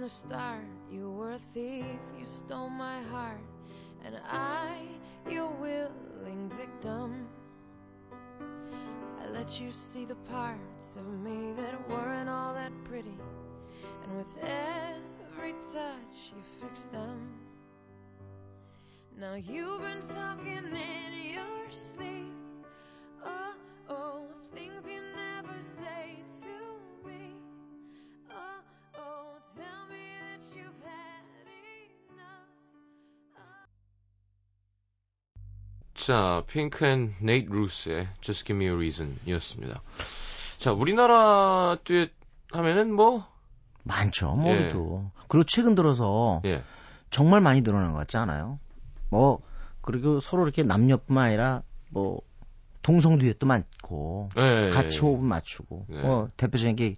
the 0.08 0.14
start. 0.14 0.64
You 0.90 1.10
were 1.10 1.32
a 1.32 1.38
thief, 1.38 1.84
you 2.18 2.24
stole 2.24 2.70
my 2.70 3.02
heart, 3.12 3.42
and 4.06 4.16
I, 4.26 4.78
your 5.28 5.50
willing 5.50 6.50
victim. 6.56 7.26
I 9.22 9.28
let 9.28 9.60
you 9.60 9.70
see 9.70 10.06
the 10.06 10.14
parts 10.32 10.96
of 10.96 11.06
me 11.20 11.52
that 11.58 11.90
weren't 11.90 12.30
all 12.30 12.54
that 12.54 12.72
pretty, 12.84 13.18
and 14.04 14.16
with 14.16 14.34
every 14.40 15.11
touch, 15.51 16.31
you 16.31 16.41
fixed 16.61 16.91
them. 16.91 17.29
Now 19.19 19.35
you've 19.35 19.81
been 19.81 20.01
talking 20.13 20.65
in 20.65 21.33
your 21.33 21.69
sleep. 21.69 22.33
Oh, 23.25 23.53
oh, 23.89 24.25
things 24.53 24.87
you 24.87 25.01
never 25.15 25.61
say 25.61 26.17
to 26.41 27.07
me. 27.07 27.35
Oh, 28.31 28.61
oh, 28.95 29.37
tell 29.55 29.87
me. 29.89 30.03
자, 36.03 36.43
핑크 36.47 36.85
and 36.85 37.15
네이트 37.21 37.49
루스의 37.49 38.09
Just 38.19 38.45
Give 38.45 38.57
Me 38.57 38.65
a 38.65 38.75
Reason 38.75 39.17
이었습니다. 39.25 39.81
자, 40.57 40.73
우리나라 40.73 41.77
듀엣 41.85 42.11
하면은 42.51 42.93
뭐 42.93 43.25
많죠. 43.83 44.35
뭐기도. 44.35 45.03
예. 45.05 45.11
그리고 45.27 45.43
최근 45.43 45.75
들어서 45.75 46.41
예. 46.45 46.63
정말 47.09 47.41
많이 47.41 47.61
늘어난 47.61 47.91
것 47.91 47.97
같지 47.99 48.17
않아요? 48.17 48.59
뭐 49.09 49.39
그리고 49.81 50.19
서로 50.19 50.43
이렇게 50.43 50.63
남녀뿐만 50.63 51.25
아니라 51.25 51.61
뭐 51.89 52.21
동성 52.81 53.17
듀엣도 53.17 53.45
많고 53.45 54.29
예, 54.37 54.65
예 54.65 54.69
같이 54.69 54.97
예. 54.97 55.01
호흡 55.01 55.23
맞추고 55.23 55.85
네. 55.89 56.01
뭐 56.01 56.29
대표적인 56.37 56.75
게 56.75 56.97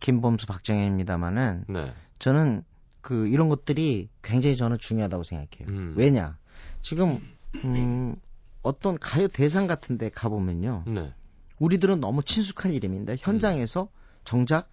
김범수 0.00 0.46
박정현입니다마는 0.46 1.64
네. 1.68 1.92
저는 2.18 2.64
그 3.00 3.26
이런 3.28 3.48
것들이 3.48 4.08
굉장히 4.22 4.56
저는 4.56 4.78
중요하다고 4.78 5.22
생각해요. 5.24 5.68
음. 5.68 5.94
왜냐? 5.96 6.38
지금 6.80 7.20
음, 7.64 8.16
어떤 8.62 8.98
가요 8.98 9.28
대상 9.28 9.66
같은 9.66 9.98
데 9.98 10.08
가 10.10 10.28
보면요. 10.28 10.84
네. 10.86 11.12
우리들은 11.58 12.00
너무 12.00 12.22
친숙한 12.22 12.72
이름인데 12.72 13.16
현장에서 13.18 13.88
정작 14.24 14.70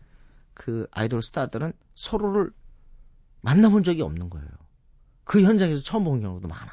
그 0.61 0.85
아이돌 0.91 1.23
스타들은 1.23 1.73
서로를 1.95 2.51
만나본 3.41 3.83
적이 3.83 4.03
없는 4.03 4.29
거예요. 4.29 4.47
그 5.23 5.41
현장에서 5.41 5.81
처음 5.81 6.03
본 6.03 6.21
경우도 6.21 6.47
많아. 6.47 6.71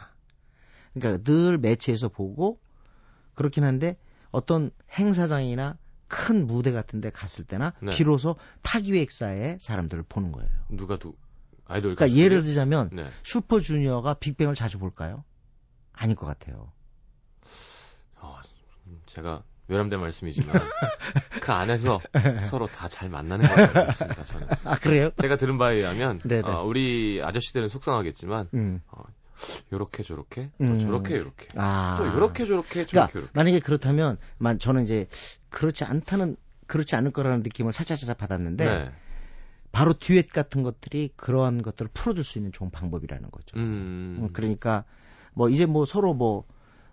그러니까 0.93 1.25
늘 1.25 1.57
매체에서 1.57 2.11
보고 2.11 2.61
그렇긴 3.33 3.65
한데 3.65 3.97
어떤 4.31 4.73
행사장이나 4.93 5.79
큰 6.07 6.47
무대 6.47 6.71
같은 6.71 7.01
데 7.01 7.09
갔을 7.09 7.47
때나 7.47 7.73
네. 7.81 7.93
비로소 7.97 8.37
타기획사의 8.61 9.57
사람들을 9.59 10.03
보는 10.07 10.33
거예요. 10.33 10.51
누가 10.69 10.99
누 10.99 11.15
아이돌 11.65 11.95
그러니까 11.95 12.05
가수들이? 12.05 12.23
예를 12.23 12.43
들자면 12.43 12.91
네. 12.93 13.09
슈퍼주니어가 13.23 14.15
빅뱅을 14.15 14.55
자주 14.55 14.79
볼까요? 14.79 15.25
아닐 15.95 16.15
것 16.15 16.27
같아요. 16.27 16.73
어, 18.17 18.39
제가 19.07 19.45
외람된 19.69 20.01
말씀이지만 20.01 20.53
그 21.41 21.53
안에서 21.53 22.01
서로 22.41 22.67
다 22.67 22.89
잘 22.89 23.09
만나는 23.09 23.47
것 23.47 23.73
같습니다. 23.73 24.25
저는. 24.25 24.49
아 24.65 24.77
그래요? 24.79 25.11
제가 25.21 25.37
들은 25.37 25.57
바에 25.59 25.77
의하면 25.77 26.21
어, 26.45 26.65
우리 26.65 27.21
아저씨들은 27.23 27.69
속상하겠지만 27.69 28.49
음. 28.55 28.81
어, 28.89 29.05
요렇게 29.73 30.03
저렇게 30.03 30.51
음. 30.61 30.79
저렇게 30.81 31.17
요렇게 31.17 31.49
아. 31.57 31.97
또 31.99 32.07
요렇게 32.09 32.47
저렇게 32.47 32.87
저렇게 32.87 32.91
그러니까 32.91 33.13
요렇게 33.15 33.33
만약에 33.35 33.61
그렇다면 33.61 34.19
만 34.39 34.59
저는 34.59 34.83
이제 34.83 35.07
그렇지 35.51 35.85
않다는 35.85 36.37
그렇지 36.67 36.97
않을 36.97 37.13
거라는 37.13 37.43
느낌을 37.43 37.73
살짝 37.73 37.99
살짝 37.99 38.19
받았는데 38.19 38.65
네. 38.65 38.91
바로 39.71 39.93
듀엣 39.93 40.31
같은 40.31 40.63
것들이 40.63 41.11
그러한 41.15 41.63
것들을 41.63 41.91
풀어줄 41.95 42.25
수 42.25 42.39
있는 42.39 42.51
좋은 42.53 42.71
방법이라는 42.71 43.31
거죠. 43.31 43.57
음. 43.59 44.19
음 44.21 44.29
그러니까 44.33 44.85
뭐 45.35 45.49
이제 45.49 45.67
뭐 45.67 45.85
서로 45.85 46.15
뭐, 46.15 46.45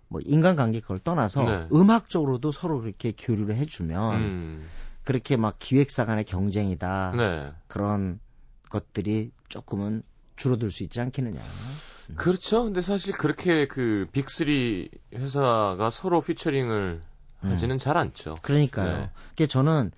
뭐 0.08 0.20
인간관계 0.24 0.80
그걸 0.80 0.98
떠나서 0.98 1.44
네. 1.44 1.68
음악적으로도 1.72 2.52
서로 2.52 2.80
그렇게 2.80 3.12
교류를 3.12 3.56
해주면 3.56 4.14
음. 4.14 4.68
그렇게 5.04 5.36
막 5.36 5.56
기획사 5.58 6.04
간의 6.04 6.24
경쟁이다 6.24 7.12
네. 7.16 7.52
그런 7.66 8.20
것들이 8.68 9.30
조금은 9.48 10.02
줄어들 10.36 10.70
수 10.70 10.82
있지 10.82 11.00
않겠느냐. 11.00 11.40
음. 11.40 12.14
그렇죠. 12.16 12.64
근데 12.64 12.82
사실 12.82 13.12
그렇게 13.12 13.66
그 13.66 14.06
빅3 14.12 14.90
회사가 15.14 15.90
서로 15.90 16.20
피처링을 16.20 17.00
음. 17.44 17.50
하지는 17.50 17.78
잘 17.78 17.96
않죠. 17.96 18.34
그러니까요. 18.42 18.98
네. 18.98 19.10
그게 19.30 19.46
저는 19.46 19.92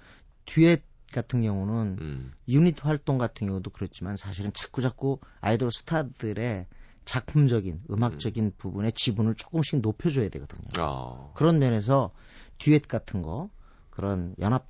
듀엣 0.46 0.82
같은 1.12 1.40
경우는 1.40 1.98
음. 2.00 2.32
유닛 2.48 2.84
활동 2.84 3.18
같은 3.18 3.46
경우도 3.46 3.70
그렇지만 3.70 4.16
사실은 4.16 4.52
자꾸 4.52 4.82
자꾸 4.82 5.18
아이돌 5.40 5.70
스타들의 5.70 6.66
작품적인 7.08 7.80
음악적인 7.90 8.44
음. 8.44 8.52
부분의 8.58 8.92
지분을 8.92 9.34
조금씩 9.34 9.80
높여줘야 9.80 10.28
되거든요. 10.28 10.68
아. 10.76 11.30
그런 11.32 11.58
면에서 11.58 12.12
듀엣 12.58 12.86
같은 12.86 13.22
거 13.22 13.48
그런 13.88 14.34
연합 14.40 14.66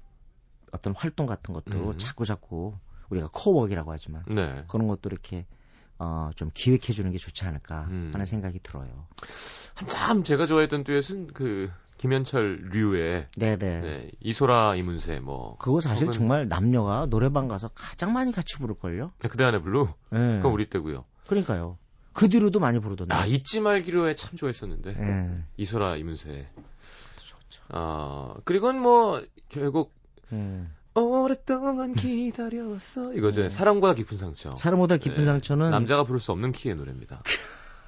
어떤 0.71 0.95
활동 0.95 1.27
같은 1.27 1.53
것도 1.53 1.91
음. 1.91 1.99
자꾸 1.99 2.25
자꾸 2.25 2.75
우리가 3.11 3.29
코워크이라고 3.33 3.91
하지만 3.91 4.23
네. 4.29 4.63
그런 4.69 4.87
것도 4.87 5.09
이렇게 5.09 5.47
어, 5.99 6.31
좀 6.37 6.53
기획해 6.55 6.93
주는 6.93 7.11
게 7.11 7.19
좋지 7.19 7.45
않을까 7.45 7.89
음. 7.91 8.11
하는 8.13 8.25
생각이 8.25 8.61
들어요. 8.63 9.09
한참 9.75 10.23
제가 10.23 10.47
좋아했던 10.47 10.85
듀엣은 10.85 11.33
그 11.35 11.69
김현철 11.97 12.71
류의 12.73 13.31
네네. 13.37 13.81
네, 13.81 14.11
이소라 14.21 14.77
이문세 14.77 15.19
뭐 15.19 15.57
그거 15.59 15.81
사실 15.81 16.07
혹은... 16.07 16.17
정말 16.17 16.47
남녀가 16.47 17.07
노래방 17.07 17.49
가서 17.49 17.69
가장 17.75 18.13
많이 18.13 18.31
같이 18.31 18.59
부를 18.59 18.77
걸요? 18.77 19.11
네, 19.19 19.29
그대 19.29 19.43
안에 19.43 19.61
블루? 19.61 19.89
네. 20.11 20.37
그건 20.37 20.53
우리 20.53 20.71
때고요. 20.71 21.05
그러니까요. 21.27 21.79
그 22.13 22.29
뒤로도 22.29 22.59
많이 22.61 22.81
부르던데. 22.81 23.15
아 23.15 23.27
잊지 23.27 23.61
말기로에 23.61 24.15
참 24.15 24.37
좋아했었는데 24.37 24.95
네. 24.95 25.45
이소라 25.57 25.97
이문세. 25.97 26.49
좋죠. 27.17 27.63
아 27.69 28.35
그리고는 28.45 28.81
뭐 28.81 29.23
결국 29.49 29.93
음. 30.33 30.75
오랫동안 30.95 31.95
기다려왔어 31.95 33.15
이거죠. 33.15 33.43
네. 33.43 33.49
사랑보다 33.49 33.95
깊은 33.95 34.19
상처. 34.19 34.55
사랑보다 34.57 34.97
깊은 34.97 35.17
네. 35.19 35.25
상처는 35.25 35.71
남자가 35.71 36.03
부를 36.05 36.19
수 36.21 36.33
없는 36.33 36.51
키의 36.53 36.75
노래입니다. 36.75 37.23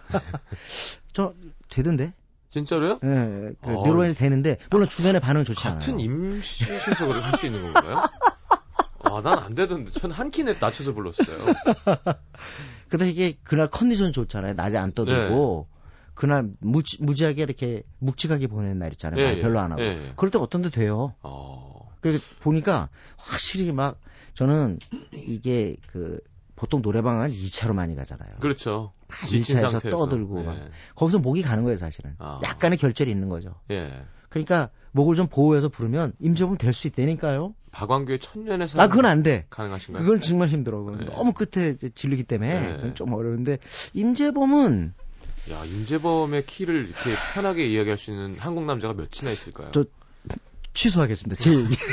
저 1.12 1.34
되던데? 1.68 2.12
진짜로요? 2.50 2.98
네, 3.02 3.52
그 3.62 3.78
어, 3.78 3.86
뉴런이 3.86 4.14
되는데 4.14 4.58
물론 4.70 4.88
주변의 4.88 5.20
반응 5.20 5.44
좋지 5.44 5.66
않아요. 5.68 5.78
같은 5.78 6.00
임시 6.00 6.64
신석을 6.64 7.22
할 7.24 7.38
수 7.38 7.46
있는 7.46 7.62
건가요? 7.72 7.94
아, 9.02 9.22
난 9.22 9.38
안 9.38 9.54
되던데. 9.54 9.90
전 9.92 10.10
한 10.10 10.30
키에 10.30 10.44
낮춰서 10.60 10.92
불렀어요. 10.94 11.36
근데 12.90 13.08
이게 13.08 13.38
그날 13.44 13.68
컨디션 13.68 14.12
좋잖아요. 14.12 14.54
낮에 14.54 14.76
안 14.76 14.92
떠들고. 14.92 15.68
네. 15.70 15.80
그날 16.14 16.50
무지, 16.58 17.02
무지하게 17.02 17.44
이렇게 17.44 17.82
묵직하게 17.98 18.48
보내는 18.48 18.78
날 18.78 18.92
있잖아요. 18.92 19.24
예, 19.24 19.40
별로 19.40 19.58
안 19.58 19.72
하고. 19.72 19.80
예. 19.80 20.12
그럴 20.16 20.30
때 20.30 20.36
어떤 20.38 20.60
데 20.60 20.68
돼요. 20.68 21.14
어. 21.22 21.88
그러니까 22.02 22.22
보니까 22.40 22.90
확실히 23.16 23.72
막 23.72 23.98
저는 24.34 24.78
이게 25.12 25.76
그 25.86 26.20
보통 26.56 26.82
노래방은 26.82 27.30
2차로 27.30 27.72
많이 27.72 27.96
가잖아요. 27.96 28.36
그렇죠. 28.40 28.92
1차에서 29.08 29.90
떠들고 29.90 30.40
예. 30.40 30.44
막 30.44 30.58
거기서 30.94 31.20
목이 31.20 31.40
가는 31.40 31.64
거예요, 31.64 31.78
사실은. 31.78 32.16
아. 32.18 32.38
약간의 32.42 32.76
결절이 32.76 33.10
있는 33.10 33.30
거죠. 33.30 33.54
예. 33.70 34.04
그러니까 34.28 34.68
목을 34.92 35.14
좀 35.14 35.26
보호해서 35.28 35.68
부르면 35.68 36.14
임접은 36.20 36.58
될수 36.58 36.86
있다니까요. 36.88 37.54
박광규의 37.72 38.18
천년에서 38.18 38.80
아 38.80 38.88
그건 38.88 39.06
안 39.06 39.22
돼. 39.22 39.46
가능하신가요? 39.50 40.04
그건 40.04 40.20
정말 40.20 40.48
힘들어. 40.48 40.84
예. 41.00 41.04
너무 41.04 41.32
끝에 41.32 41.76
질르기 41.76 42.24
때문에 42.24 42.80
예. 42.84 42.94
좀 42.94 43.12
어려운데 43.12 43.58
임재범은 43.94 44.94
야 45.52 45.64
임재범의 45.64 46.46
키를 46.46 46.88
이렇게 46.88 47.14
편하게 47.34 47.66
이야기할 47.66 47.96
수 47.96 48.10
있는 48.10 48.36
한국 48.38 48.64
남자가 48.64 48.94
몇이나 48.94 49.30
있을까요? 49.30 49.70
저 49.72 49.84
취소하겠습니다. 50.74 51.40
제 51.40 51.52
얘기. 51.52 51.76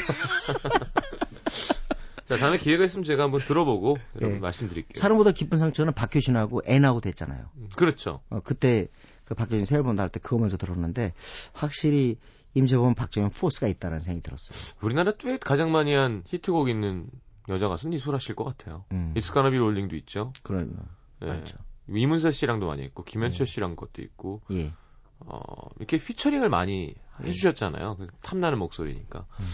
자, 2.25 2.35
다음에 2.37 2.57
기회가 2.57 2.83
있으면 2.83 3.05
제가 3.05 3.23
한번 3.23 3.39
들어보고 3.41 3.97
여러분 4.17 4.35
네. 4.35 4.39
말씀드릴게요. 4.39 4.99
사랑보다 4.99 5.31
깊은 5.31 5.57
상처는 5.57 5.93
박효신하고 5.93 6.61
애나고 6.65 6.99
됐잖아요. 6.99 7.49
음, 7.55 7.69
그렇죠. 7.77 8.19
어, 8.29 8.41
그때 8.43 8.87
그 9.23 9.33
박효신 9.33 9.63
새 9.63 9.77
앨범 9.77 9.95
나올 9.95 10.09
때 10.09 10.19
그거 10.19 10.37
면서 10.37 10.57
들었는데 10.57 11.13
확실히 11.53 12.17
임재범 12.57 12.95
박정현 12.95 13.29
포스가 13.31 13.67
있다는 13.67 13.99
생각이 13.99 14.23
들었어요. 14.23 14.75
우리나라 14.81 15.11
듀엣 15.13 15.39
가장 15.39 15.71
많이 15.71 15.93
한 15.93 16.23
히트곡 16.25 16.69
있는 16.69 17.07
여자 17.49 17.67
가수는 17.67 17.95
이소라 17.95 18.19
씨일 18.19 18.35
것 18.35 18.43
같아요. 18.43 18.85
음. 18.91 19.13
It's 19.15 19.31
Gonna 19.31 19.51
Be 19.51 19.59
Rolling도 19.59 19.95
있죠. 19.97 20.33
그럼요. 20.43 20.73
네. 21.21 21.27
맞죠. 21.27 21.57
이문세 21.89 22.31
씨랑도 22.31 22.67
많이 22.67 22.83
있고 22.85 23.03
김현철 23.03 23.45
네. 23.45 23.51
씨랑 23.51 23.75
것도 23.75 24.01
있고 24.01 24.41
예. 24.51 24.73
어, 25.19 25.39
이렇게 25.77 25.97
피처링을 25.97 26.49
많이 26.49 26.93
예. 27.23 27.27
해주셨잖아요. 27.27 27.95
그 27.97 28.07
탐나는 28.21 28.59
목소리니까. 28.59 29.19
음. 29.39 29.45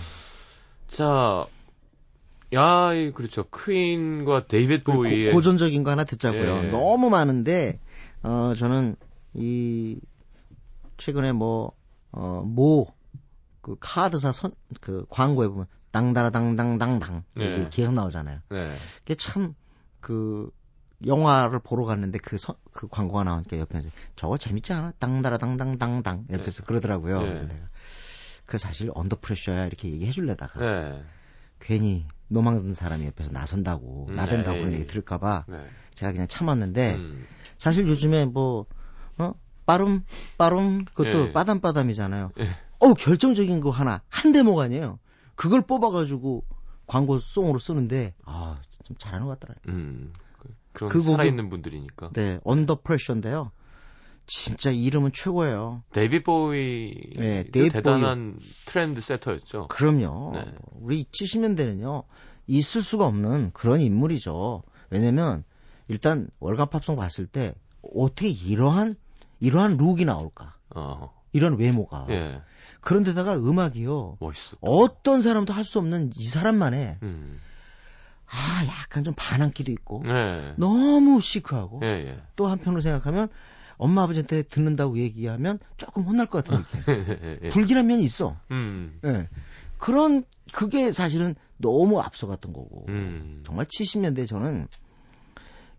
자, 0.88 1.46
야, 2.54 2.90
그렇죠. 3.14 3.46
퀸과 3.50 4.46
데이빗 4.46 4.84
보위의 4.84 5.34
고, 5.34 5.42
전적인 5.42 5.84
거 5.84 5.92
하나 5.92 6.04
듣자고요. 6.04 6.64
예. 6.66 6.68
너무 6.70 7.10
많은데 7.10 7.80
어 8.22 8.54
저는 8.56 8.96
이 9.34 10.00
최근에 10.98 11.32
뭐 11.32 11.74
어 12.14 12.44
모 12.46 12.88
그 13.62 13.78
카드사 13.80 14.32
선 14.32 14.52
그 14.82 15.06
광고에 15.10 15.48
보면 15.48 15.68
당다라당당당당 15.92 17.24
네. 17.36 17.70
기억 17.70 17.94
나오잖아요. 17.94 18.40
네. 18.50 18.76
그게 19.00 19.16
참 19.16 19.56
그 20.00 20.52
영화를 21.06 21.60
보러 21.60 21.86
갔는데 21.86 22.20
그, 22.20 22.38
서, 22.38 22.56
그 22.72 22.88
광고가 22.88 23.24
나오니까 23.24 23.58
옆에서 23.58 23.90
저거 24.16 24.38
재밌지 24.38 24.74
않아? 24.74 24.92
당다라당당당당 25.00 26.28
옆에서 26.30 26.62
네. 26.62 26.68
그러더라고요. 26.68 27.20
네. 27.20 27.26
그래서 27.26 27.46
내가 27.46 27.68
그 28.46 28.58
사실 28.58 28.92
언더 28.94 29.18
프레셔야 29.22 29.66
이렇게 29.66 29.90
얘기해 29.90 30.12
줄래다가 30.12 30.60
네. 30.60 31.04
괜히 31.60 32.06
노망든 32.28 32.74
사람이 32.74 33.06
옆에서 33.08 33.32
나선다고 33.32 34.08
음, 34.10 34.16
나댄다고 34.16 34.58
그런 34.60 34.72
네. 34.72 34.80
얘기 34.80 34.88
들을까봐 34.88 35.46
네. 35.48 35.66
제가 35.94 36.12
그냥 36.12 36.28
참았는데 36.28 36.96
음. 36.96 37.26
사실 37.58 37.88
요즘에 37.88 38.26
뭐 38.26 38.66
어? 39.20 39.34
빠름 39.66 40.04
빠름 40.38 40.86
그것도 40.86 41.28
예. 41.28 41.32
빠담빠담이잖아요. 41.32 42.32
예. 42.40 42.50
어 42.80 42.94
결정적인 42.94 43.62
거 43.62 43.70
하나 43.70 44.02
한 44.10 44.32
대목 44.32 44.60
아니에요. 44.60 45.00
그걸 45.36 45.62
뽑아가지고 45.62 46.44
광고 46.86 47.18
송으로 47.18 47.60
쓰는데 47.60 48.14
아 48.26 48.44
좀 48.44 48.98
잘하는 48.98 49.26
것 49.28 49.40
같더라고요. 49.40 49.74
음, 49.74 50.14
그, 50.38 50.50
그런 50.74 50.90
그 50.90 51.02
살아있는 51.02 51.50
분들이니까. 51.50 52.12
네, 52.14 52.40
Under 52.44 52.80
Pressure인데요. 52.84 53.52
진짜 54.26 54.72
이름은 54.72 55.12
최고예요. 55.14 55.84
데이빗 55.92 56.24
보위 56.24 56.94
네, 57.16 57.44
데이빗 57.44 57.70
대단한 57.70 58.34
보위. 58.34 58.46
trend 58.66 59.02
setter였죠. 59.02 59.68
그럼요. 59.68 60.32
네. 60.36 60.46
우리 60.80 61.04
70년대는요 61.06 62.06
있을 62.48 62.82
수가 62.82 63.06
없는 63.06 63.52
그런 63.54 63.82
인물이죠. 63.82 64.64
왜냐면 64.90 65.44
일단 65.88 66.30
월간 66.40 66.70
팝송 66.70 66.96
봤을 66.96 67.28
때 67.28 67.54
어떻게 67.94 68.30
이러한 68.30 68.96
이러한 69.44 69.78
look이 69.78 70.06
나올까? 70.06 70.56
어. 70.76 71.14
이런 71.34 71.58
외모가. 71.58 72.06
예. 72.10 72.42
그런데다가 72.82 73.36
음악이요. 73.36 74.18
멋있어. 74.20 74.58
어떤 74.62 75.22
사람도 75.22 75.52
할 75.54 75.64
수 75.64 75.80
없는 75.80 76.12
이 76.16 76.24
사람만의 76.24 76.98
음. 77.04 77.40
아 78.26 78.66
약간 78.68 79.04
좀 79.04 79.14
반항기도 79.16 79.72
있고 79.72 80.04
예. 80.08 80.54
너무 80.58 81.20
시크하고 81.20 81.82
예, 81.84 81.88
예. 81.88 82.24
또 82.36 82.48
한편으로 82.48 82.82
생각하면 82.82 83.28
엄마 83.78 84.04
아버지한테 84.04 84.44
듣는다고 84.44 84.98
얘기하면 85.00 85.60
조금 85.78 86.04
혼날 86.04 86.28
것 86.28 86.44
같은 86.44 86.64
느낌. 86.64 87.40
예. 87.44 87.50
불길한 87.50 87.86
면이 87.88 88.04
있어. 88.04 88.38
음. 88.52 89.00
예. 89.06 89.28
그런 89.78 90.24
그게 90.54 90.92
사실은 90.92 91.36
너무 91.58 92.00
앞서갔던 92.00 92.54
거고. 92.54 92.86
음. 92.90 93.44
정말 93.46 93.66
70년대 93.66 94.26
저는 94.28 94.68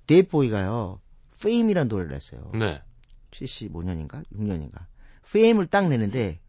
데이빗 0.06 0.44
보위가요. 0.44 1.00
Fame이라는 1.42 1.88
노래를 1.88 2.14
했어요. 2.14 2.50
네. 2.54 2.82
75년인가 3.34 4.24
6년인가 4.32 4.86
페임을 5.30 5.66
딱 5.66 5.88
내는데 5.88 6.40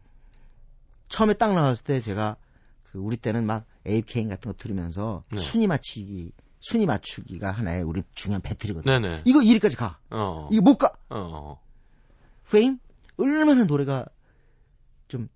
처음에 1.08 1.34
딱 1.34 1.54
나왔을 1.54 1.84
때 1.84 2.00
제가 2.00 2.36
그 2.84 2.98
우리 2.98 3.16
때는 3.16 3.46
막 3.46 3.64
AK인 3.86 4.28
같은 4.28 4.50
거 4.50 4.56
들으면서 4.56 5.24
네. 5.30 5.38
순위 5.38 5.66
맞추기 5.66 6.32
순위 6.58 6.86
맞추기가 6.86 7.50
하나의 7.50 7.82
우리 7.82 8.02
중요한 8.14 8.42
배틀이거든요. 8.42 8.98
네네. 8.98 9.22
이거 9.24 9.40
1위까지 9.40 9.76
가. 9.76 9.98
어. 10.10 10.48
이거 10.50 10.62
못 10.62 10.78
가. 10.78 10.92
어. 11.10 11.60
페임 12.50 12.78
얼마나 13.18 13.64
노래가 13.64 14.06
좀 15.08 15.28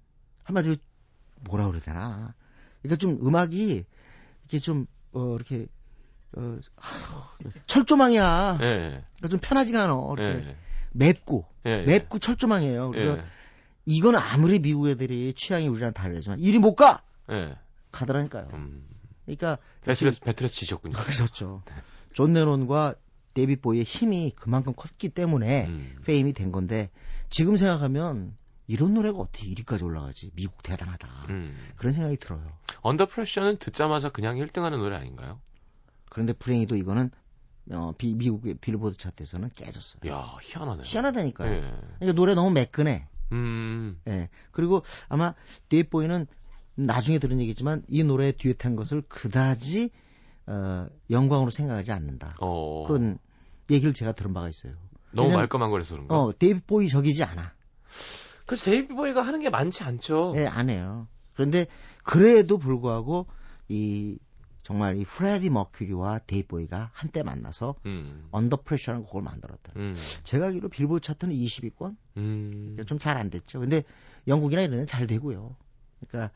한마디로 0.45 0.77
뭐라 1.41 1.67
그래야 1.67 1.83
되나. 1.83 2.35
그러니까 2.83 2.97
좀 2.99 3.25
음악이 3.25 3.85
이렇게 4.43 4.59
좀 4.59 4.87
어, 5.13 5.37
이렇게 5.37 5.67
어, 6.33 6.59
철조망이야. 7.67 8.59
예. 8.61 9.05
그러니까 9.17 9.29
좀 9.29 9.41
편하지가 9.41 9.85
않아. 9.85 9.95
이렇게 10.17 10.49
예. 10.49 10.57
맵고 10.93 11.47
예, 11.67 11.83
맵고 11.83 12.19
철조망이에요. 12.19 12.91
그래서 12.91 13.19
예. 13.19 13.25
이건 13.87 14.17
아무리 14.17 14.59
미국 14.59 14.89
애들이 14.89 15.33
취향이 15.35 15.69
우리랑 15.69 15.93
다르지만 15.93 16.41
1위 16.41 16.59
못 16.59 16.75
가. 16.75 17.03
예. 17.31 17.57
가더라니까요. 17.93 18.49
음. 18.55 18.87
그러니까 19.25 19.59
배틀에서 19.83 20.21
배틀에서 20.21 20.55
지셨군요. 20.55 20.95
그렇죠. 20.95 21.63
네. 21.67 21.75
존 22.13 22.33
레논과 22.33 22.95
데이빗 23.35 23.57
보위의 23.57 23.85
힘이 23.85 24.33
그만큼 24.35 24.73
컸기 24.75 25.09
때문에 25.09 25.67
음. 25.67 25.97
Fame이 26.05 26.33
된 26.33 26.51
건데 26.53 26.91
지금 27.29 27.57
생각하면 27.57 28.37
이런 28.67 28.95
노래가 28.95 29.19
어떻게 29.19 29.47
1위까지 29.49 29.85
올라가지? 29.85 30.31
미국 30.35 30.63
대단하다. 30.63 31.09
음. 31.31 31.57
그런 31.77 31.93
생각이 31.93 32.17
들어요. 32.17 32.45
Under 32.83 33.07
Pressure는 33.07 33.59
듣자마자 33.59 34.11
그냥 34.11 34.37
1등하는 34.37 34.79
노래 34.79 34.97
아닌가요? 34.97 35.41
그런데 36.09 36.33
불행히도 36.33 36.77
이거는 36.77 37.11
어, 37.73 37.93
비, 37.97 38.15
미국의 38.15 38.55
빌보드 38.55 38.97
차트에서는 38.97 39.51
깨졌어요. 39.55 40.11
야, 40.11 40.37
희한하네요. 40.43 40.83
희한하다니까요. 40.85 41.53
예. 41.53 41.61
그러니까 41.61 42.13
노래 42.15 42.35
너무 42.35 42.51
매끈해. 42.51 43.07
음. 43.33 44.01
예. 44.09 44.29
그리고 44.51 44.83
아마 45.09 45.35
데이빗 45.69 45.94
보위는 45.94 46.27
나중에 46.75 47.19
들은 47.19 47.41
얘기지만 47.41 47.83
이 47.89 48.03
노래 48.03 48.33
듀엣한 48.33 48.77
것을 48.77 49.03
그다지 49.03 49.91
어, 50.47 50.87
영광으로 51.11 51.51
생각하지 51.51 51.93
않는다. 51.93 52.37
어. 52.41 52.85
그런 52.87 53.19
얘기를 53.71 53.95
제가 53.95 54.13
들은 54.13 54.35
바가 54.35 54.49
있어요. 54.49 54.75
너무 55.13 55.35
말끔한 55.35 55.71
거라서 55.71 55.95
그런가? 55.95 56.17
어, 56.17 56.33
데이빗 56.37 56.61
보위적이지 56.61 57.23
않아. 57.25 57.53
그래서 58.47 58.65
데이빗 58.65 58.95
보위가 58.95 59.23
하는 59.23 59.41
게 59.41 59.51
많지 59.51 59.85
않죠. 59.85 60.33
네, 60.35 60.47
안 60.47 60.71
해요. 60.71 61.07
그런데 61.35 61.67
그래도 62.03 62.59
불구하고 62.59 63.27
이 63.69 64.19
정말 64.71 64.97
이 64.99 65.05
프레디 65.05 65.51
머큐리와 65.51 66.21
데이빗 66.29 66.47
보위가 66.47 66.91
한때 66.93 67.25
만나서 67.25 67.75
음. 67.87 68.29
Under 68.31 68.59
Pressure라는 68.65 69.05
곡을 69.05 69.21
만들었다. 69.21 69.73
음. 69.75 69.97
제가 70.23 70.47
알기로 70.47 70.69
빌보드 70.69 71.05
차트는 71.05 71.35
20위권? 71.35 71.97
음. 72.19 72.77
좀 72.87 72.99
잘 73.01 73.17
안 73.17 73.31
됐죠. 73.31 73.59
근데 73.59 73.83
영국이나 74.29 74.63
이런 74.63 74.71
데는 74.71 74.87
잘 74.87 75.09
되고요. 75.09 75.57
그러니까 76.07 76.33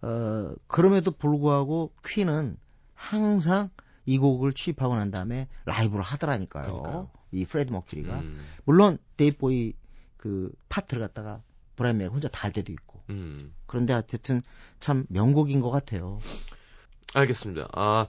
어, 0.00 0.54
그럼에도 0.68 1.10
불구하고 1.10 1.92
퀸은 2.06 2.56
항상 2.94 3.68
이 4.06 4.16
곡을 4.16 4.54
취입하고 4.54 4.96
난 4.96 5.10
다음에 5.10 5.46
라이브를 5.66 6.02
하더라니까요. 6.02 6.64
그러니까요. 6.64 7.10
이 7.30 7.44
프레디 7.44 7.72
머큐리가. 7.72 8.20
음. 8.20 8.42
물론 8.64 8.96
데이빗 9.18 9.52
보위 9.52 9.74
그 10.16 10.50
파트를 10.70 11.02
갖다가 11.02 11.42
브라이언 11.76 11.98
메이 11.98 12.06
혼자 12.06 12.28
다 12.28 12.44
할 12.44 12.52
때도 12.54 12.72
있고. 12.72 13.02
음. 13.10 13.52
그런데 13.66 13.92
하여튼 13.92 14.40
참 14.80 15.04
명곡인 15.10 15.60
것 15.60 15.70
같아요. 15.70 16.20
알겠습니다. 17.14 17.68
아, 17.72 18.06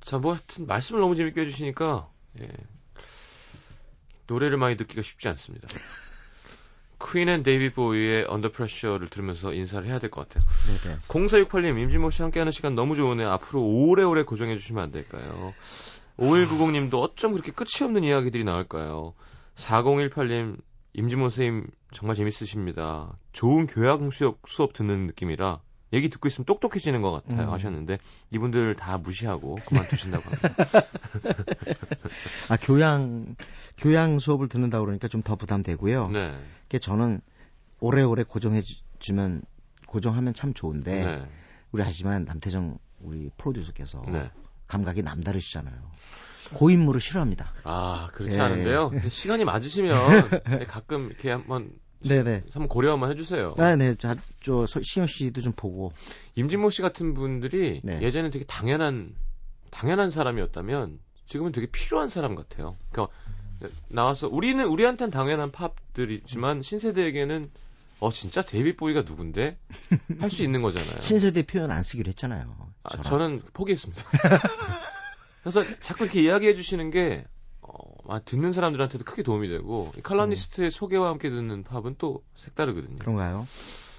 자, 0.00 0.18
뭐 0.18 0.32
하여튼 0.34 0.66
말씀을 0.66 1.00
너무 1.00 1.16
재밌게 1.16 1.40
해주시니까, 1.42 2.08
예. 2.40 2.48
노래를 4.26 4.56
많이 4.56 4.76
듣기가 4.76 5.02
쉽지 5.02 5.28
않습니다. 5.28 5.68
퀸 7.12 7.28
and 7.28 7.42
데이빗 7.42 7.70
보위의 7.70 8.24
Under 8.28 8.50
Pressure를 8.50 9.10
들으면서 9.10 9.52
인사를 9.52 9.86
해야 9.86 9.98
될 9.98 10.10
것 10.10 10.26
같아요. 10.28 10.44
네네. 10.82 10.98
0468님, 11.08 11.78
임진모 11.82 12.10
씨 12.10 12.22
함께하는 12.22 12.50
시간 12.52 12.74
너무 12.74 12.96
좋으네요. 12.96 13.30
앞으로 13.30 13.62
오래오래 13.62 14.22
고정해 14.22 14.56
주시면 14.56 14.82
안 14.82 14.90
될까요? 14.90 15.52
5190님도 16.18 16.94
어쩜 17.02 17.32
그렇게 17.32 17.52
끝이 17.52 17.82
없는 17.82 18.04
이야기들이 18.04 18.44
나올까요? 18.44 19.14
4018님, 19.56 20.58
임진모 20.94 21.28
선생님 21.28 21.66
정말 21.92 22.16
재밌으십니다. 22.16 23.18
좋은 23.32 23.66
교양 23.66 24.10
수업, 24.10 24.38
수업 24.46 24.72
듣는 24.72 25.06
느낌이라 25.06 25.60
얘기 25.94 26.08
듣고 26.10 26.28
있으면 26.28 26.44
똑똑해지는 26.44 27.00
것 27.02 27.10
같아요 27.12 27.48
음. 27.48 27.52
하셨는데 27.52 27.98
이분들 28.30 28.74
다 28.74 28.98
무시하고 28.98 29.56
그만두신다고 29.66 30.24
합니다. 30.24 30.54
아 32.48 32.56
교양 32.60 33.36
교양 33.76 34.18
수업을 34.18 34.48
듣는다 34.48 34.80
그러니까 34.80 35.08
좀 35.08 35.22
더 35.24 35.36
부담되고요. 35.36 36.10
네. 36.10 36.38
그 36.68 36.78
저는 36.78 37.22
오래오래 37.80 38.24
고정해 38.24 38.60
주면 38.98 39.42
고정하면 39.86 40.34
참 40.34 40.52
좋은데 40.52 41.04
네. 41.04 41.28
우리 41.72 41.82
하지만 41.82 42.24
남태정 42.24 42.78
우리 43.00 43.30
프로듀서께서 43.38 44.02
네. 44.08 44.30
감각이 44.66 45.02
남다르시잖아요. 45.02 45.74
고인물을 46.52 47.00
싫어합니다. 47.00 47.52
아 47.64 48.08
그렇지 48.12 48.36
예. 48.36 48.42
않은데요. 48.42 48.90
시간이 49.08 49.44
맞으시면 49.44 49.94
가끔 50.68 51.06
이렇게 51.06 51.30
한번 51.30 51.70
네네. 52.08 52.44
한번 52.52 52.68
고려 52.68 52.92
한번 52.92 53.10
해주세요. 53.10 53.54
아, 53.58 53.76
네. 53.76 53.94
저, 53.94 54.14
저 54.40 54.66
시영 54.82 55.06
씨도 55.06 55.40
좀 55.40 55.52
보고. 55.54 55.92
임진모 56.36 56.70
씨 56.70 56.82
같은 56.82 57.14
분들이 57.14 57.80
네. 57.82 58.00
예전에 58.02 58.30
되게 58.30 58.44
당연한 58.44 59.14
당연한 59.70 60.10
사람이었다면 60.10 60.98
지금은 61.26 61.52
되게 61.52 61.66
필요한 61.66 62.08
사람 62.08 62.34
같아요. 62.34 62.76
그러니까 62.92 63.14
나와서 63.88 64.28
우리는 64.28 64.64
우리한테는 64.64 65.10
당연한 65.10 65.50
팝들이지만 65.50 66.62
신세대에게는 66.62 67.50
어 68.00 68.12
진짜 68.12 68.42
데이빗 68.42 68.76
보위가 68.76 69.02
누군데 69.02 69.56
할 70.20 70.30
수 70.30 70.42
있는 70.42 70.62
거잖아요. 70.62 71.00
신세대 71.02 71.44
표현 71.44 71.70
안 71.70 71.82
쓰기로 71.82 72.08
했잖아요. 72.08 72.54
아, 72.82 73.02
저는 73.02 73.42
포기했습니다. 73.54 74.04
그래서 75.42 75.64
자꾸 75.80 76.04
이렇게 76.04 76.22
이야기해 76.22 76.54
주시는 76.54 76.90
게 76.90 77.24
어, 77.26 77.33
듣는 78.24 78.52
사람들한테도 78.52 79.04
크게 79.04 79.22
도움이 79.22 79.48
되고 79.48 79.92
칼럼니스트의 80.02 80.68
음. 80.68 80.70
소개와 80.70 81.08
함께 81.08 81.30
듣는 81.30 81.64
팝은 81.64 81.96
또 81.98 82.22
색다르거든요. 82.36 82.98
그런가요? 82.98 83.46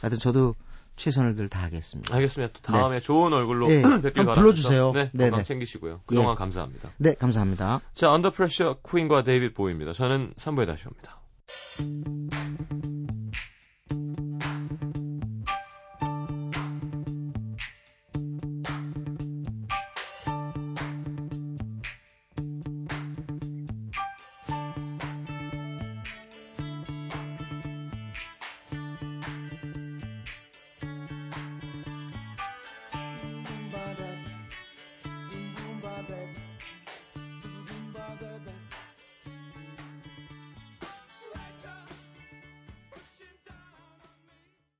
하여튼 0.01 0.19
저도 0.19 0.55
최선을 0.95 1.35
들 1.35 1.49
다하겠습니다. 1.49 2.13
알겠습니다. 2.15 2.53
또 2.53 2.61
다음에 2.61 2.99
네. 2.99 3.01
좋은 3.01 3.33
얼굴로 3.33 3.67
네. 3.67 3.81
뵙길 3.81 4.01
바랍니다. 4.01 4.35
불러주세요. 4.35 4.91
네, 4.93 5.11
건강 5.11 5.31
네네. 5.31 5.43
챙기시고요. 5.43 6.01
그동안 6.05 6.35
네. 6.35 6.39
감사합니다. 6.39 6.89
네, 6.97 7.13
감사합니다. 7.15 7.81
자, 7.93 8.11
Under 8.11 8.31
Pressure 8.31 8.79
퀸과 8.89 9.23
데이빗 9.23 9.53
보위입니다. 9.53 9.93
저는 9.93 10.33
3부에 10.37 10.65
다시 10.65 10.87
옵니다. 10.87 11.19